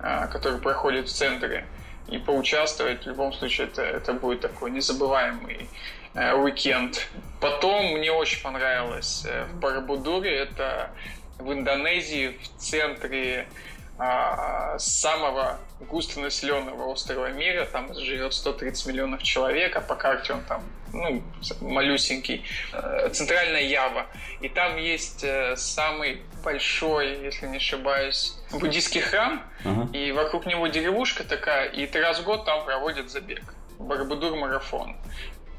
э, 0.00 0.26
который 0.28 0.60
проходит 0.60 1.08
в 1.08 1.12
центре, 1.12 1.66
и 2.08 2.18
поучаствовать. 2.18 3.04
В 3.04 3.06
любом 3.08 3.32
случае, 3.32 3.68
это, 3.68 3.82
это 3.82 4.12
будет 4.14 4.40
такой 4.40 4.70
незабываемый 4.70 5.68
э, 6.14 6.32
уикенд. 6.34 7.08
Потом 7.40 7.98
мне 7.98 8.10
очень 8.10 8.42
понравилось 8.42 9.26
в 9.50 9.58
Барабудуре. 9.58 10.34
Это 10.34 10.90
в 11.38 11.52
Индонезии, 11.52 12.38
в 12.40 12.60
центре 12.60 13.48
а, 14.04 14.78
самого 14.80 15.60
густонаселенного 15.78 16.86
острова 16.86 17.30
мира. 17.30 17.66
Там 17.66 17.94
живет 17.94 18.34
130 18.34 18.86
миллионов 18.86 19.22
человек, 19.22 19.76
а 19.76 19.80
по 19.80 19.94
карте 19.94 20.32
он 20.32 20.40
там 20.42 20.64
ну, 20.92 21.22
малюсенький. 21.60 22.44
Э, 22.72 23.10
центральная 23.12 23.62
Ява. 23.62 24.06
И 24.40 24.48
там 24.48 24.76
есть 24.76 25.22
э, 25.22 25.54
самый 25.56 26.20
большой, 26.42 27.22
если 27.22 27.46
не 27.46 27.58
ошибаюсь, 27.58 28.36
буддийский 28.50 29.00
храм. 29.00 29.40
Uh-huh. 29.62 29.92
И 29.92 30.10
вокруг 30.10 30.46
него 30.46 30.66
деревушка 30.66 31.22
такая, 31.22 31.68
и 31.68 31.86
три 31.86 32.00
раз 32.00 32.18
в 32.18 32.24
год 32.24 32.44
там 32.44 32.64
проводят 32.64 33.08
забег. 33.08 33.54
Барбудур 33.78 34.34
марафон 34.34 34.96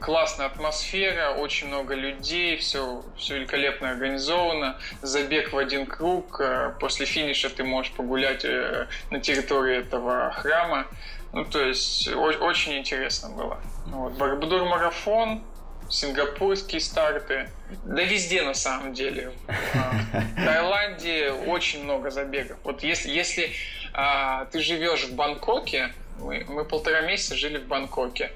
классная 0.03 0.47
атмосфера, 0.47 1.31
очень 1.31 1.67
много 1.67 1.95
людей, 1.95 2.57
все, 2.57 3.03
все 3.17 3.35
великолепно 3.35 3.89
организовано. 3.89 4.77
Забег 5.01 5.53
в 5.53 5.57
один 5.57 5.85
круг. 5.85 6.41
Э, 6.41 6.73
после 6.79 7.05
финиша 7.05 7.49
ты 7.49 7.63
можешь 7.63 7.93
погулять 7.93 8.43
э, 8.43 8.87
на 9.11 9.19
территории 9.19 9.77
этого 9.77 10.31
храма. 10.31 10.87
Ну, 11.31 11.45
то 11.45 11.61
есть 11.63 12.07
очень 12.09 12.77
интересно 12.77 13.29
было. 13.29 13.59
Вот. 13.87 14.13
Барбадур 14.13 14.65
марафон, 14.65 15.41
сингапурские 15.89 16.81
старты. 16.81 17.49
Да 17.85 18.03
везде 18.03 18.41
на 18.41 18.53
самом 18.53 18.93
деле. 18.93 19.31
В 19.71 20.45
Таиланде 20.45 21.31
очень 21.31 21.83
много 21.83 22.11
забегов. 22.11 22.57
Вот 22.63 22.83
если, 22.83 23.09
если 23.09 23.51
а, 23.93 24.45
ты 24.45 24.59
живешь 24.59 25.05
в 25.05 25.15
Бангкоке, 25.15 25.93
мы, 26.19 26.45
мы 26.47 26.65
полтора 26.65 27.01
месяца 27.01 27.35
жили 27.35 27.57
в 27.57 27.67
Бангкоке 27.67 28.31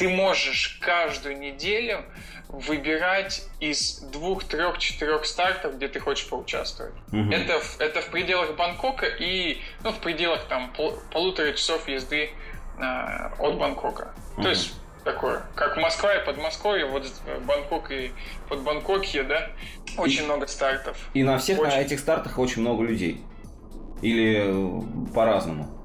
ты 0.00 0.08
можешь 0.08 0.78
каждую 0.80 1.38
неделю 1.38 2.06
выбирать 2.48 3.46
из 3.60 3.98
двух, 3.98 4.44
трех, 4.44 4.78
четырех 4.78 5.26
стартов, 5.26 5.76
где 5.76 5.88
ты 5.88 6.00
хочешь 6.00 6.26
поучаствовать. 6.26 6.94
Угу. 7.12 7.30
Это, 7.30 7.60
это 7.78 8.00
в 8.00 8.06
пределах 8.06 8.56
Бангкока 8.56 9.04
и 9.06 9.58
ну, 9.84 9.92
в 9.92 9.98
пределах 9.98 10.46
там 10.48 10.72
пол, 10.72 10.98
полутора 11.12 11.52
часов 11.52 11.86
езды 11.86 12.30
э, 12.78 12.82
от 13.38 13.58
Бангкока. 13.58 14.14
Угу. 14.36 14.42
То 14.42 14.48
есть 14.48 14.72
такое, 15.04 15.42
как 15.54 15.76
Москва 15.76 16.14
и 16.14 16.24
Подмосковье, 16.24 16.86
вот 16.86 17.06
Бангкок 17.46 17.90
и 17.90 18.10
под 18.48 18.62
Бангкокье, 18.62 19.22
да, 19.24 19.50
очень 19.98 20.22
и, 20.22 20.24
много 20.24 20.46
стартов. 20.46 20.96
И 21.12 21.22
на 21.22 21.36
всех 21.36 21.58
очень... 21.58 21.72
на 21.72 21.78
этих 21.78 22.00
стартах 22.00 22.38
очень 22.38 22.62
много 22.62 22.84
людей? 22.84 23.20
Или 24.00 24.44
э, 24.46 25.12
по-разному? 25.14 25.79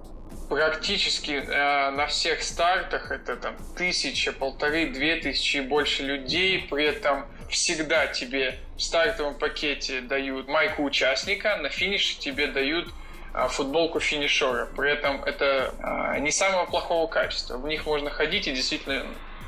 Практически 0.49 1.31
э, 1.31 1.91
на 1.91 2.07
всех 2.07 2.43
стартах 2.43 3.11
это 3.11 3.35
там 3.35 3.55
тысяча, 3.75 4.31
полторы, 4.31 4.87
две 4.87 5.17
тысячи 5.17 5.57
и 5.57 5.61
больше 5.61 6.03
людей. 6.03 6.67
При 6.69 6.85
этом 6.85 7.25
всегда 7.49 8.07
тебе 8.07 8.59
в 8.75 8.81
стартовом 8.81 9.35
пакете 9.35 10.01
дают 10.01 10.47
майку 10.47 10.83
участника, 10.83 11.57
на 11.57 11.69
финише 11.69 12.17
тебе 12.19 12.47
дают 12.47 12.89
э, 13.33 13.47
футболку 13.49 13.99
финишера. 13.99 14.67
При 14.75 14.91
этом 14.91 15.23
это 15.23 15.73
э, 16.15 16.19
не 16.19 16.31
самого 16.31 16.65
плохого 16.65 17.07
качества. 17.07 17.57
В 17.57 17.67
них 17.67 17.85
можно 17.85 18.09
ходить 18.09 18.47
и 18.47 18.51
действительно 18.51 19.05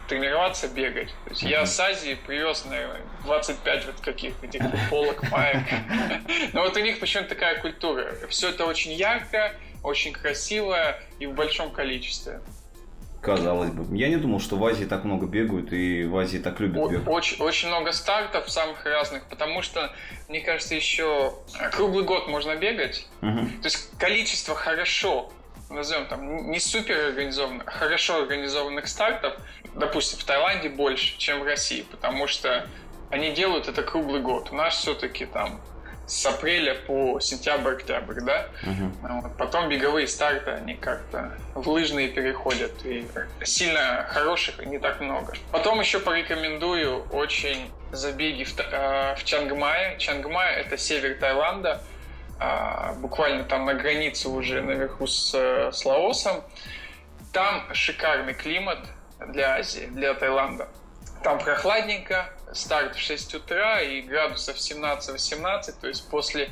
тренироваться, 0.07 0.67
бегать. 0.67 1.10
То 1.25 1.31
есть 1.31 1.43
я 1.43 1.65
с 1.65 1.79
Азии 1.79 2.17
привез, 2.25 2.65
наверное, 2.65 3.01
25 3.25 3.86
вот 3.88 3.99
каких-то 3.99 4.45
этих 4.45 4.62
полок, 4.89 5.29
маек. 5.29 5.63
Но 6.53 6.62
вот 6.62 6.75
у 6.77 6.79
них 6.79 6.99
почему-то 6.99 7.29
такая 7.29 7.60
культура. 7.60 8.13
Все 8.29 8.49
это 8.49 8.65
очень 8.65 8.93
ярко, 8.93 9.53
очень 9.88 10.12
красивая 10.12 11.02
и 11.19 11.26
в 11.26 11.34
большом 11.34 11.71
количестве. 11.71 12.41
Казалось 13.21 13.71
бы. 13.71 13.97
Я 13.97 14.10
не 14.10 14.17
думал, 14.17 14.39
что 14.39 14.58
в 14.58 14.65
Азии 14.65 14.86
так 14.86 15.04
много 15.04 15.26
бегают 15.26 15.73
и 15.73 16.04
в 16.04 16.15
Азии 16.17 16.38
так 16.38 16.60
любят 16.60 16.91
бегать. 16.91 17.08
Очень, 17.08 17.41
очень 17.41 17.67
много 17.69 17.91
стартов 17.91 18.50
самых 18.50 18.86
разных, 18.86 19.23
потому 19.26 19.62
что, 19.62 19.91
мне 20.28 20.41
кажется, 20.41 20.76
еще 20.76 21.34
круглый 21.71 22.04
год 22.04 22.28
можно 22.28 22.56
бегать. 22.56 23.08
Угу. 23.21 23.62
То 23.62 23.65
есть 23.65 23.97
количество 23.97 24.56
хорошо, 24.56 25.32
назовем 25.69 26.06
там, 26.08 26.52
не 26.52 26.60
супер 26.60 27.08
организованных, 27.08 27.63
а 27.67 27.71
хорошо 27.71 28.21
организованных 28.21 28.88
стартов, 28.88 29.36
допустим, 29.73 30.19
в 30.19 30.23
Таиланде 30.26 30.69
больше, 30.69 31.17
чем 31.17 31.39
в 31.39 31.43
России, 31.43 31.86
потому 31.89 32.28
что 32.28 32.67
они 33.10 33.32
делают 33.32 33.67
это 33.67 33.84
круглый 33.84 34.21
год. 34.21 34.50
У 34.52 34.56
нас 34.56 34.78
все-таки 34.78 35.26
там 35.26 35.60
с 36.08 36.26
апреля 36.26 36.76
по 36.88 37.20
сентябрь-октябрь, 37.20 38.22
да. 38.22 38.48
Вот. 39.02 39.38
Потом 39.38 39.70
беговые 39.70 40.08
старты, 40.08 40.52
они 40.52 40.74
как-то 40.76 41.34
в 41.54 41.67
лыжные 41.70 42.08
переходят, 42.08 42.72
и 42.86 43.06
сильно 43.43 44.08
хороших 44.10 44.65
не 44.65 44.80
так 44.80 45.02
много. 45.02 45.34
Потом 45.52 45.80
еще 45.82 46.00
порекомендую 46.00 47.04
очень 47.12 47.70
забеги 47.91 48.46
в, 48.46 48.58
э, 48.60 49.15
в 49.15 49.24
Чангмае. 49.26 49.98
Чангмай— 49.98 50.56
это 50.56 50.78
север 50.78 51.17
Таиланда, 51.20 51.82
э, 52.39 52.93
буквально 53.00 53.43
там 53.43 53.65
на 53.65 53.74
границе 53.74 54.30
уже 54.30 54.62
наверху 54.62 55.08
с, 55.08 55.34
с 55.34 55.86
Лаосом. 55.86 56.41
Там 57.34 57.63
шикарный 57.74 58.34
климат 58.34 58.80
для 59.28 59.56
Азии, 59.56 59.88
для 59.91 60.13
Таиланда. 60.13 60.70
Там 61.23 61.39
прохладненько, 61.39 62.30
старт 62.53 62.95
в 62.95 62.99
6 62.99 63.36
утра 63.36 63.82
и 63.82 64.01
градусов 64.01 64.58
17-18, 64.58 65.75
то 65.82 65.88
есть 65.88 66.10
после 66.10 66.49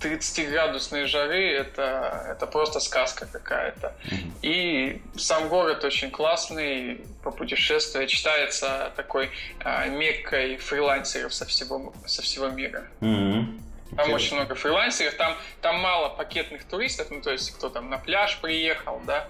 30-градусной 0.00 1.06
жары 1.06 1.52
это, 1.52 2.26
это 2.30 2.46
просто 2.46 2.80
сказка 2.80 3.26
какая-то. 3.26 3.94
И 4.42 5.02
сам 5.16 5.48
город 5.48 5.84
очень 5.84 6.10
классный, 6.10 7.04
по 7.22 7.30
путешествию 7.30 8.06
читается 8.06 8.92
такой 8.96 9.30
а, 9.62 9.86
меккой 9.86 10.56
фрилансеров 10.56 11.34
со 11.34 11.44
всего, 11.44 11.92
со 12.06 12.22
всего 12.22 12.48
мира. 12.48 12.88
Mm-hmm. 13.00 13.60
Там 13.96 14.08
okay. 14.08 14.14
очень 14.14 14.36
много 14.36 14.54
фрилансеров, 14.54 15.14
там, 15.14 15.36
там 15.60 15.80
мало 15.80 16.10
пакетных 16.10 16.64
туристов, 16.64 17.08
ну 17.10 17.20
то 17.20 17.32
есть 17.32 17.50
кто 17.50 17.68
там 17.68 17.90
на 17.90 17.98
пляж 17.98 18.38
приехал, 18.40 19.00
да, 19.04 19.28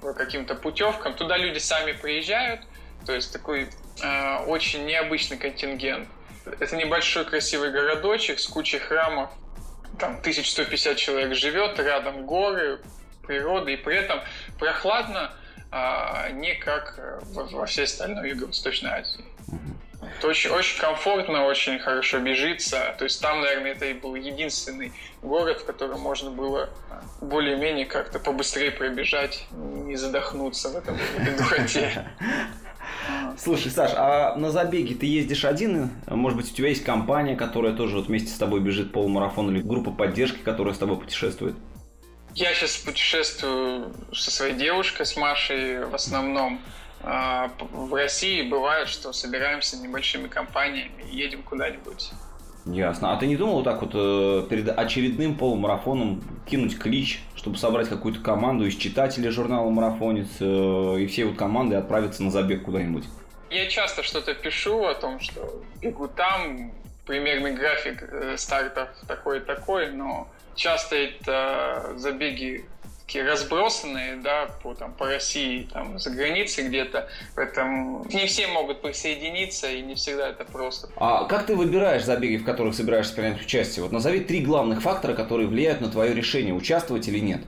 по 0.00 0.12
каким-то 0.12 0.54
путевкам. 0.54 1.14
Туда 1.14 1.36
люди 1.36 1.58
сами 1.58 1.92
приезжают, 1.92 2.60
то 3.06 3.14
есть 3.14 3.32
такой 3.32 3.68
э, 4.02 4.36
очень 4.46 4.84
необычный 4.84 5.36
контингент. 5.36 6.08
Это 6.60 6.76
небольшой 6.76 7.24
красивый 7.24 7.70
городочек 7.70 8.38
с 8.38 8.46
кучей 8.46 8.78
храмов, 8.78 9.30
там 9.98 10.18
1150 10.18 10.96
человек 10.96 11.34
живет, 11.34 11.78
рядом 11.78 12.26
горы, 12.26 12.80
природа, 13.26 13.70
и 13.70 13.76
при 13.76 13.96
этом 13.96 14.20
прохладно, 14.58 15.32
а 15.70 16.30
не 16.30 16.54
как 16.54 16.98
во 17.32 17.66
всей 17.66 17.84
остальной 17.84 18.30
Юго-Восточной 18.30 18.90
Азии. 18.90 19.24
Это 20.18 20.28
очень, 20.28 20.50
очень 20.50 20.78
комфортно, 20.80 21.44
очень 21.44 21.78
хорошо 21.78 22.20
бежится. 22.20 22.94
То 22.98 23.04
есть 23.04 23.20
там, 23.20 23.40
наверное, 23.40 23.72
это 23.72 23.86
и 23.86 23.92
был 23.92 24.14
единственный 24.14 24.92
город, 25.20 25.60
в 25.60 25.64
котором 25.64 26.00
можно 26.00 26.30
было 26.30 26.70
более-менее 27.20 27.86
как-то 27.86 28.18
побыстрее 28.18 28.70
пробежать, 28.70 29.46
не 29.50 29.96
задохнуться 29.96 30.70
в 30.70 30.76
этом, 30.76 30.96
в 31.18 31.36
духоте. 31.36 32.06
Слушай, 33.38 33.70
Саш, 33.70 33.92
а 33.94 34.34
на 34.36 34.50
забеге 34.50 34.94
ты 34.94 35.06
ездишь 35.06 35.44
один? 35.44 35.90
Может 36.06 36.38
быть, 36.38 36.52
у 36.52 36.54
тебя 36.54 36.68
есть 36.68 36.84
компания, 36.84 37.36
которая 37.36 37.74
тоже 37.74 37.96
вот 37.96 38.06
вместе 38.06 38.30
с 38.30 38.38
тобой 38.38 38.60
бежит 38.60 38.92
полумарафон 38.92 39.50
или 39.50 39.60
группа 39.60 39.90
поддержки, 39.90 40.38
которая 40.38 40.74
с 40.74 40.78
тобой 40.78 40.96
путешествует? 40.96 41.54
Я 42.34 42.52
сейчас 42.54 42.76
путешествую 42.76 43.94
со 44.12 44.30
своей 44.30 44.54
девушкой, 44.54 45.06
с 45.06 45.16
Машей 45.16 45.84
в 45.84 45.94
основном. 45.94 46.60
А, 47.02 47.50
в 47.72 47.94
России 47.94 48.42
бывает, 48.42 48.88
что 48.88 49.12
собираемся 49.12 49.76
небольшими 49.78 50.28
компаниями 50.28 51.04
и 51.10 51.16
едем 51.16 51.42
куда-нибудь. 51.42 52.12
Ясно. 52.66 53.12
А 53.12 53.16
ты 53.16 53.26
не 53.26 53.36
думал 53.36 53.56
вот 53.56 53.64
так 53.64 53.80
вот 53.80 53.92
э, 53.94 54.46
перед 54.50 54.76
очередным 54.76 55.36
полумарафоном 55.36 56.20
кинуть 56.46 56.76
клич, 56.78 57.22
чтобы 57.36 57.58
собрать 57.58 57.88
какую-то 57.88 58.20
команду 58.20 58.66
из 58.66 58.74
читателей 58.74 59.30
журнала 59.30 59.70
«Марафонец» 59.70 60.28
э, 60.40 60.96
и 61.00 61.06
все 61.06 61.26
вот 61.26 61.36
команды 61.36 61.76
отправиться 61.76 62.24
на 62.24 62.32
забег 62.32 62.64
куда-нибудь? 62.64 63.04
Я 63.50 63.66
часто 63.66 64.02
что-то 64.02 64.34
пишу 64.34 64.84
о 64.84 64.94
том, 64.94 65.20
что 65.20 65.62
бегу 65.80 66.08
там, 66.08 66.72
примерный 67.06 67.54
график 67.54 68.02
э, 68.02 68.36
стартов 68.36 68.88
такой-такой, 69.06 69.92
но 69.92 70.28
часто 70.54 70.96
это 70.96 71.92
забеги 71.96 72.68
такие 73.06 73.24
разбросанные, 73.24 74.16
да, 74.16 74.46
по, 74.62 74.74
там, 74.74 74.92
по 74.92 75.06
России, 75.06 75.68
там, 75.72 75.98
за 75.98 76.10
границей 76.10 76.66
где-то, 76.66 77.08
поэтому 77.36 78.04
не 78.10 78.26
все 78.26 78.48
могут 78.48 78.82
присоединиться, 78.82 79.70
и 79.70 79.80
не 79.80 79.94
всегда 79.94 80.30
это 80.30 80.44
просто. 80.44 80.88
А 80.96 81.24
как 81.24 81.46
ты 81.46 81.54
выбираешь 81.54 82.02
забеги, 82.02 82.36
в 82.36 82.44
которых 82.44 82.74
собираешься 82.74 83.14
принять 83.14 83.40
участие? 83.40 83.84
Вот 83.84 83.92
назови 83.92 84.20
три 84.20 84.40
главных 84.40 84.82
фактора, 84.82 85.14
которые 85.14 85.46
влияют 85.46 85.80
на 85.80 85.88
твое 85.88 86.14
решение, 86.14 86.52
участвовать 86.52 87.06
или 87.06 87.20
нет. 87.20 87.42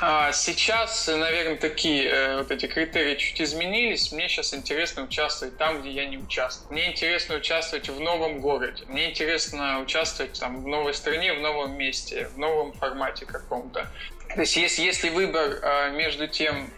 А, 0.00 0.32
сейчас, 0.32 1.06
наверное, 1.06 1.56
такие 1.56 2.04
э, 2.08 2.38
вот 2.38 2.50
эти 2.50 2.66
критерии 2.66 3.14
чуть 3.14 3.40
изменились. 3.40 4.10
Мне 4.10 4.28
сейчас 4.28 4.52
интересно 4.52 5.04
участвовать 5.04 5.56
там, 5.56 5.80
где 5.80 5.92
я 5.92 6.06
не 6.06 6.18
участвую. 6.18 6.72
Мне 6.72 6.90
интересно 6.90 7.36
участвовать 7.36 7.88
в 7.88 8.00
новом 8.00 8.40
городе. 8.40 8.82
Мне 8.88 9.10
интересно 9.10 9.80
участвовать 9.80 10.38
там 10.38 10.64
в 10.64 10.66
новой 10.66 10.94
стране, 10.94 11.32
в 11.32 11.40
новом 11.40 11.78
месте, 11.78 12.28
в 12.34 12.38
новом 12.38 12.72
формате 12.72 13.24
каком-то. 13.24 13.86
То 14.34 14.40
есть 14.40 14.56
если, 14.56 14.82
если 14.82 15.10
выбор 15.10 15.60
а, 15.62 15.90
между 15.90 16.26
тем, 16.26 16.68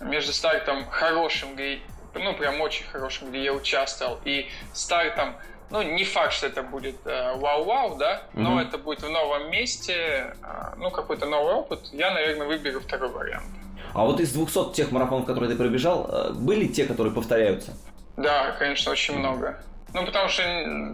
между 0.00 0.32
стартом 0.32 0.84
хорошим, 0.88 1.54
где, 1.54 1.80
ну 2.14 2.34
прям 2.34 2.60
очень 2.60 2.86
хорошим, 2.86 3.30
где 3.30 3.42
я 3.42 3.52
участвовал, 3.52 4.20
и 4.24 4.48
стартом, 4.72 5.34
ну 5.70 5.82
не 5.82 6.04
факт, 6.04 6.32
что 6.32 6.46
это 6.46 6.62
будет 6.62 6.96
а, 7.04 7.34
вау-вау, 7.36 7.96
да, 7.96 8.22
но 8.32 8.60
mm-hmm. 8.60 8.68
это 8.68 8.78
будет 8.78 9.02
в 9.02 9.08
новом 9.08 9.50
месте, 9.50 10.36
а, 10.42 10.74
ну 10.76 10.90
какой-то 10.92 11.26
новый 11.26 11.54
опыт, 11.54 11.80
я, 11.92 12.12
наверное, 12.12 12.46
выберу 12.46 12.80
второй 12.80 13.10
вариант. 13.10 13.46
А 13.92 14.04
вот 14.04 14.20
из 14.20 14.32
200 14.32 14.72
тех 14.74 14.92
марафонов, 14.92 15.26
которые 15.26 15.50
ты 15.50 15.56
пробежал, 15.56 16.32
были 16.34 16.66
те, 16.66 16.84
которые 16.84 17.12
повторяются? 17.12 17.76
Да, 18.16 18.52
конечно, 18.52 18.92
очень 18.92 19.18
много. 19.18 19.60
Ну, 19.92 20.04
потому 20.04 20.28
что 20.28 20.42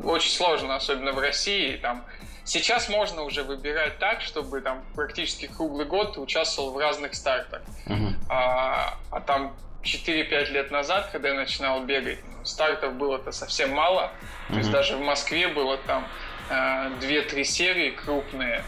очень 0.05 0.31
сложно, 0.31 0.77
особенно 0.77 1.13
в 1.13 1.19
России, 1.19 1.77
там, 1.79 2.05
Сейчас 2.51 2.89
можно 2.89 3.23
уже 3.23 3.45
выбирать 3.45 4.01
так, 4.01 4.23
чтобы 4.23 4.61
там 4.61 4.85
практически 4.97 5.47
круглый 5.47 5.87
год 5.87 6.15
ты 6.15 6.21
участвовал 6.21 6.73
в 6.73 6.79
разных 6.79 7.15
стартах. 7.15 7.63
Uh-huh. 7.87 8.13
А, 8.29 8.99
а 9.13 9.21
там 9.21 9.55
4-5 9.85 10.51
лет 10.51 10.73
назад, 10.73 11.11
когда 11.13 11.29
я 11.29 11.35
начинал 11.35 11.85
бегать, 11.85 12.19
стартов 12.43 12.95
было-то 12.95 13.31
совсем 13.31 13.71
мало. 13.71 14.11
Uh-huh. 14.11 14.55
То 14.55 14.59
есть 14.59 14.71
даже 14.73 14.97
в 14.97 15.01
Москве 15.01 15.47
было 15.47 15.77
там 15.87 16.05
э, 16.51 16.55
2-3 17.01 17.45
серии 17.45 17.91
крупные, 17.91 18.65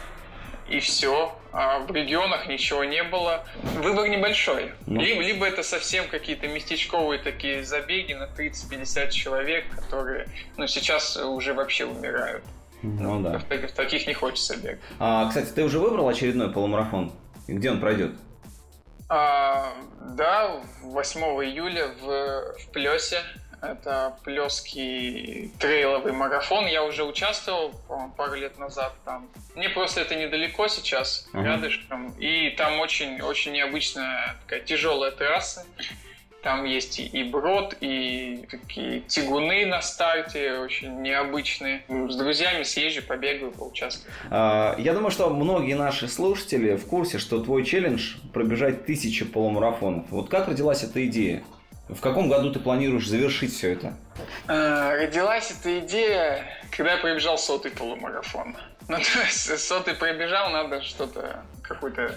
и 0.68 0.78
все. 0.78 1.36
А 1.50 1.80
в 1.80 1.90
регионах 1.90 2.46
ничего 2.46 2.84
не 2.84 3.02
было. 3.02 3.44
Выбор 3.80 4.06
небольшой. 4.06 4.74
Ну. 4.86 5.00
Либо, 5.00 5.22
либо 5.22 5.44
это 5.44 5.64
совсем 5.64 6.06
какие-то 6.06 6.46
местечковые 6.46 7.18
такие 7.18 7.64
забеги 7.64 8.12
на 8.12 8.28
30-50 8.28 9.10
человек, 9.10 9.64
которые 9.74 10.28
ну, 10.56 10.68
сейчас 10.68 11.16
уже 11.16 11.52
вообще 11.52 11.84
умирают. 11.84 12.44
Ну, 12.82 13.18
ну 13.18 13.22
да. 13.22 13.38
В, 13.38 13.48
в 13.48 13.72
таких 13.72 14.06
не 14.06 14.14
хочется 14.14 14.56
бегать. 14.56 14.80
А, 14.98 15.28
кстати, 15.28 15.50
ты 15.50 15.64
уже 15.64 15.78
выбрал 15.78 16.08
очередной 16.08 16.52
полумарафон? 16.52 17.12
И 17.46 17.52
где 17.52 17.70
он 17.70 17.80
пройдет? 17.80 18.12
А, 19.08 19.72
да, 20.16 20.60
8 20.82 21.20
июля 21.20 21.88
в, 22.00 22.54
в 22.58 22.68
Плесе. 22.72 23.22
Это 23.60 24.16
плеский 24.24 25.52
трейловый 25.60 26.12
марафон. 26.12 26.66
Я 26.66 26.82
уже 26.82 27.04
участвовал, 27.04 27.72
пару 28.16 28.34
лет 28.34 28.58
назад 28.58 28.92
там. 29.04 29.30
Мне 29.54 29.68
просто 29.68 30.00
это 30.00 30.16
недалеко 30.16 30.66
сейчас, 30.66 31.28
uh-huh. 31.32 31.44
рядышком. 31.44 32.10
И 32.18 32.50
там 32.56 32.80
очень-очень 32.80 33.52
необычная 33.52 34.34
такая 34.42 34.60
тяжелая 34.60 35.12
трасса. 35.12 35.64
Там 36.42 36.64
есть 36.64 36.98
и 36.98 37.22
брод, 37.22 37.76
и 37.80 38.44
такие 38.50 39.00
тягуны 39.02 39.64
на 39.64 39.80
старте, 39.80 40.58
очень 40.58 41.00
необычные. 41.00 41.84
С 41.88 42.16
друзьями 42.16 42.64
съезжу, 42.64 43.02
побегаю, 43.02 43.52
поучаствую. 43.52 44.12
А, 44.28 44.74
я 44.78 44.92
думаю, 44.92 45.12
что 45.12 45.30
многие 45.30 45.74
наши 45.74 46.08
слушатели 46.08 46.74
в 46.74 46.86
курсе, 46.86 47.18
что 47.18 47.40
твой 47.40 47.64
челлендж 47.64 48.16
пробежать 48.32 48.86
тысячи 48.86 49.24
полумарафонов. 49.24 50.06
Вот 50.10 50.28
как 50.28 50.48
родилась 50.48 50.82
эта 50.82 51.06
идея? 51.06 51.44
В 51.88 52.00
каком 52.00 52.28
году 52.28 52.50
ты 52.50 52.58
планируешь 52.58 53.06
завершить 53.06 53.54
все 53.54 53.72
это? 53.74 53.94
А, 54.48 54.96
родилась 54.96 55.52
эта 55.52 55.78
идея, 55.78 56.44
когда 56.76 56.94
я 56.94 56.98
пробежал 56.98 57.38
сотый 57.38 57.70
полумарафон. 57.70 58.56
Ну, 58.88 58.96
то 59.14 59.20
есть 59.20 59.58
сотый 59.60 59.94
пробежал, 59.94 60.50
надо 60.50 60.82
что-то, 60.82 61.44
какую-то 61.62 62.16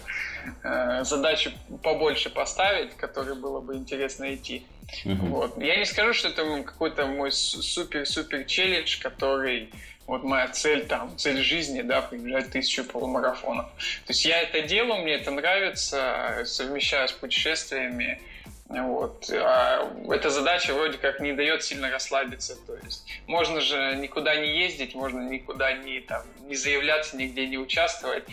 э, 0.63 1.03
задачу 1.03 1.51
побольше 1.83 2.29
поставить, 2.29 2.95
которой 2.95 3.35
было 3.35 3.61
бы 3.61 3.75
интересно 3.75 4.33
идти. 4.33 4.65
Uh-huh. 5.03 5.15
Вот. 5.27 5.61
Я 5.61 5.77
не 5.77 5.85
скажу, 5.85 6.13
что 6.13 6.29
это 6.29 6.63
какой-то 6.63 7.07
мой 7.07 7.31
супер-супер 7.31 8.45
челлендж, 8.45 9.01
который 9.01 9.71
вот 10.07 10.23
моя 10.23 10.47
цель 10.49 10.85
там, 10.85 11.17
цель 11.17 11.41
жизни, 11.41 11.81
да, 11.81 12.01
пробежать 12.01 12.51
тысячу 12.51 12.83
полумарафонов. 12.83 13.65
То 14.05 14.11
есть 14.11 14.23
я 14.25 14.41
это 14.41 14.61
делаю, 14.61 15.01
мне 15.01 15.13
это 15.13 15.31
нравится, 15.31 16.43
совмещаю 16.45 17.07
с 17.07 17.11
путешествиями, 17.11 18.21
вот. 18.67 19.29
А 19.31 19.91
эта 20.09 20.29
задача 20.29 20.73
вроде 20.73 20.97
как 20.97 21.19
не 21.19 21.33
дает 21.33 21.63
сильно 21.63 21.89
расслабиться. 21.89 22.55
То 22.65 22.75
есть 22.83 23.05
можно 23.27 23.61
же 23.61 23.95
никуда 23.97 24.35
не 24.35 24.59
ездить, 24.59 24.95
можно 24.95 25.21
никуда 25.29 25.73
не, 25.73 26.01
там, 26.01 26.23
не 26.41 26.55
заявляться, 26.55 27.15
нигде 27.15 27.47
не 27.47 27.57
участвовать. 27.57 28.23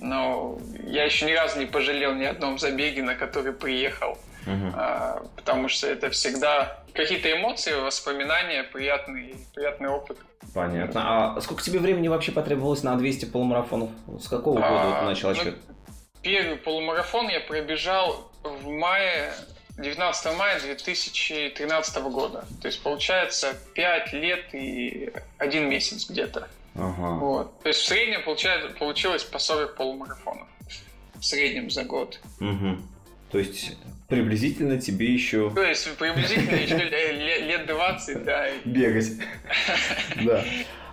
Но 0.00 0.58
я 0.84 1.04
еще 1.04 1.26
ни 1.26 1.32
разу 1.32 1.58
не 1.58 1.66
пожалел 1.66 2.14
ни 2.14 2.24
одном 2.24 2.58
забеге, 2.58 3.02
на 3.02 3.14
который 3.14 3.52
приехал. 3.52 4.18
Угу. 4.46 4.72
А, 4.74 5.22
потому 5.36 5.68
что 5.68 5.88
это 5.88 6.10
всегда 6.10 6.84
какие-то 6.94 7.30
эмоции, 7.32 7.74
воспоминания, 7.74 8.64
приятный, 8.64 9.36
приятный 9.54 9.88
опыт. 9.88 10.18
Понятно. 10.54 11.36
А 11.36 11.40
сколько 11.40 11.62
тебе 11.62 11.78
времени 11.78 12.08
вообще 12.08 12.32
потребовалось 12.32 12.82
на 12.82 12.96
200 12.96 13.26
полумарафонов? 13.26 13.90
С 14.20 14.28
какого 14.28 14.56
года 14.56 14.98
а, 14.98 15.00
ты 15.00 15.06
начал 15.06 15.30
отсчет? 15.30 15.56
Ну, 15.68 15.74
первый 16.22 16.56
полумарафон 16.56 17.28
я 17.28 17.40
пробежал 17.40 18.30
в 18.42 18.68
мае 18.68 19.32
19 19.78 20.36
мая 20.36 20.60
2013 20.60 22.02
года. 22.04 22.44
То 22.60 22.66
есть 22.66 22.82
получается 22.82 23.54
5 23.74 24.12
лет 24.14 24.54
и 24.54 25.12
1 25.38 25.68
месяц 25.68 26.08
где-то. 26.08 26.48
Ага. 26.78 27.18
Вот. 27.18 27.62
То 27.62 27.68
есть 27.68 27.80
в 27.80 27.86
среднем 27.86 28.22
получается, 28.24 28.76
получилось 28.78 29.24
по 29.24 29.38
40 29.38 29.76
полумарафонов. 29.76 30.46
В 31.14 31.24
среднем 31.24 31.70
за 31.70 31.84
год. 31.84 32.20
Угу. 32.40 32.76
То 33.32 33.38
есть 33.38 33.76
приблизительно 34.08 34.80
тебе 34.80 35.12
еще... 35.12 35.50
То 35.50 35.62
есть 35.62 35.96
приблизительно 35.96 36.54
еще 36.54 36.78
лет 37.44 37.66
20, 37.66 38.24
да. 38.24 38.46
Бегать. 38.64 39.12
Да. 40.24 40.44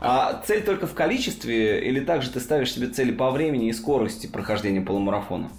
А 0.01 0.43
цель 0.45 0.61
только 0.63 0.87
в 0.87 0.93
количестве 0.93 1.87
или 1.87 1.99
также 1.99 2.29
ты 2.29 2.39
ставишь 2.39 2.73
себе 2.73 2.87
цели 2.87 3.11
по 3.11 3.31
времени 3.31 3.69
и 3.69 3.73
скорости 3.73 4.27
прохождения 4.27 4.81
полумарафона? 4.81 5.49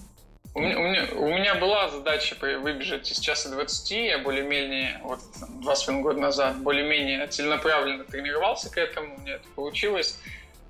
У 0.56 0.60
меня, 0.60 0.78
у, 0.78 0.82
меня, 0.84 1.06
у 1.16 1.28
меня 1.28 1.54
была 1.56 1.90
задача 1.90 2.34
выбежать 2.40 3.12
из 3.12 3.18
часа 3.18 3.50
20. 3.50 3.90
Я 3.90 4.18
более-менее, 4.20 4.98
вот 5.02 5.20
два 5.60 5.76
с 5.76 5.86
года 5.86 6.18
назад, 6.18 6.56
более-менее 6.62 7.26
целенаправленно 7.26 8.04
тренировался 8.04 8.70
к 8.70 8.78
этому. 8.78 9.16
У 9.16 9.20
меня 9.20 9.34
это 9.34 9.46
получилось. 9.54 10.18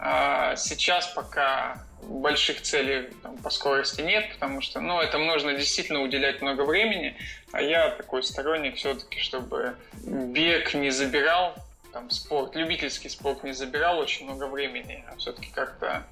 А 0.00 0.56
сейчас 0.56 1.06
пока 1.14 1.84
больших 2.02 2.62
целей 2.62 3.10
там, 3.22 3.38
по 3.38 3.48
скорости 3.48 4.00
нет, 4.00 4.32
потому 4.32 4.60
что, 4.60 4.80
ну, 4.80 5.00
этому 5.00 5.26
нужно 5.26 5.54
действительно 5.54 6.02
уделять 6.02 6.42
много 6.42 6.62
времени, 6.62 7.16
а 7.52 7.62
я 7.62 7.90
такой 7.90 8.24
сторонник 8.24 8.78
все-таки, 8.78 9.20
чтобы 9.20 9.76
бег 10.02 10.74
не 10.74 10.90
забирал, 10.90 11.54
там, 11.92 12.10
спорт, 12.10 12.56
любительский 12.56 13.08
спорт 13.08 13.44
не 13.44 13.52
забирал 13.52 14.00
очень 14.00 14.26
много 14.26 14.48
времени, 14.48 15.04
а 15.08 15.16
все-таки 15.16 15.52
как-то 15.52 16.02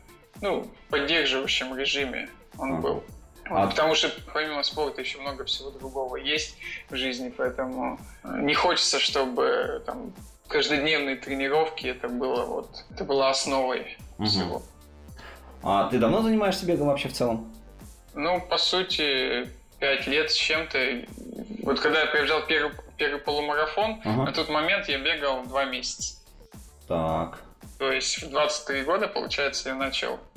ну, 0.41 0.71
поддерживающем 0.91 1.77
режиме 1.77 2.29
он 2.57 2.81
был. 2.81 3.03
А... 3.51 3.67
Потому 3.67 3.95
что 3.95 4.11
помимо 4.33 4.63
спорта 4.63 5.01
еще 5.01 5.19
много 5.19 5.45
всего 5.45 5.71
другого 5.71 6.17
есть 6.17 6.57
в 6.89 6.97
жизни, 6.97 7.33
поэтому 7.37 7.99
не 8.25 8.55
хочется, 8.55 8.99
чтобы 8.99 9.83
там 9.87 10.13
каждодневные 10.49 11.17
тренировки 11.17 11.87
это 11.87 12.09
было 12.09 12.45
вот 12.45 12.85
это 12.91 13.05
было 13.05 13.31
основой 13.31 13.97
угу. 14.19 14.27
всего. 14.27 14.63
А 15.63 15.89
ты 15.89 15.99
давно 15.99 16.23
занимаешься 16.23 16.67
бегом 16.67 16.89
вообще 16.89 17.09
в 17.09 17.15
целом? 17.15 17.51
Ну, 18.15 18.41
по 18.41 18.59
сути, 18.59 19.49
пять 19.81 20.07
лет 20.07 20.31
с 20.31 20.35
чем-то. 20.35 21.07
Вот 21.63 21.81
когда 21.81 22.01
я 22.01 22.07
приезжал 22.07 22.43
первый, 22.47 22.73
первый 22.97 23.21
полумарафон, 23.21 24.01
ага. 24.05 24.25
на 24.25 24.33
тот 24.33 24.49
момент 24.49 24.89
я 24.89 24.99
бегал 24.99 25.45
два 25.45 25.65
месяца. 25.65 26.17
Так. 26.87 27.43
То 27.79 27.91
есть 27.91 28.23
в 28.23 28.31
23 28.31 28.83
года, 28.83 29.09
получается, 29.09 29.71
я 29.71 29.75
начал 29.75 30.15
э, 30.15 30.34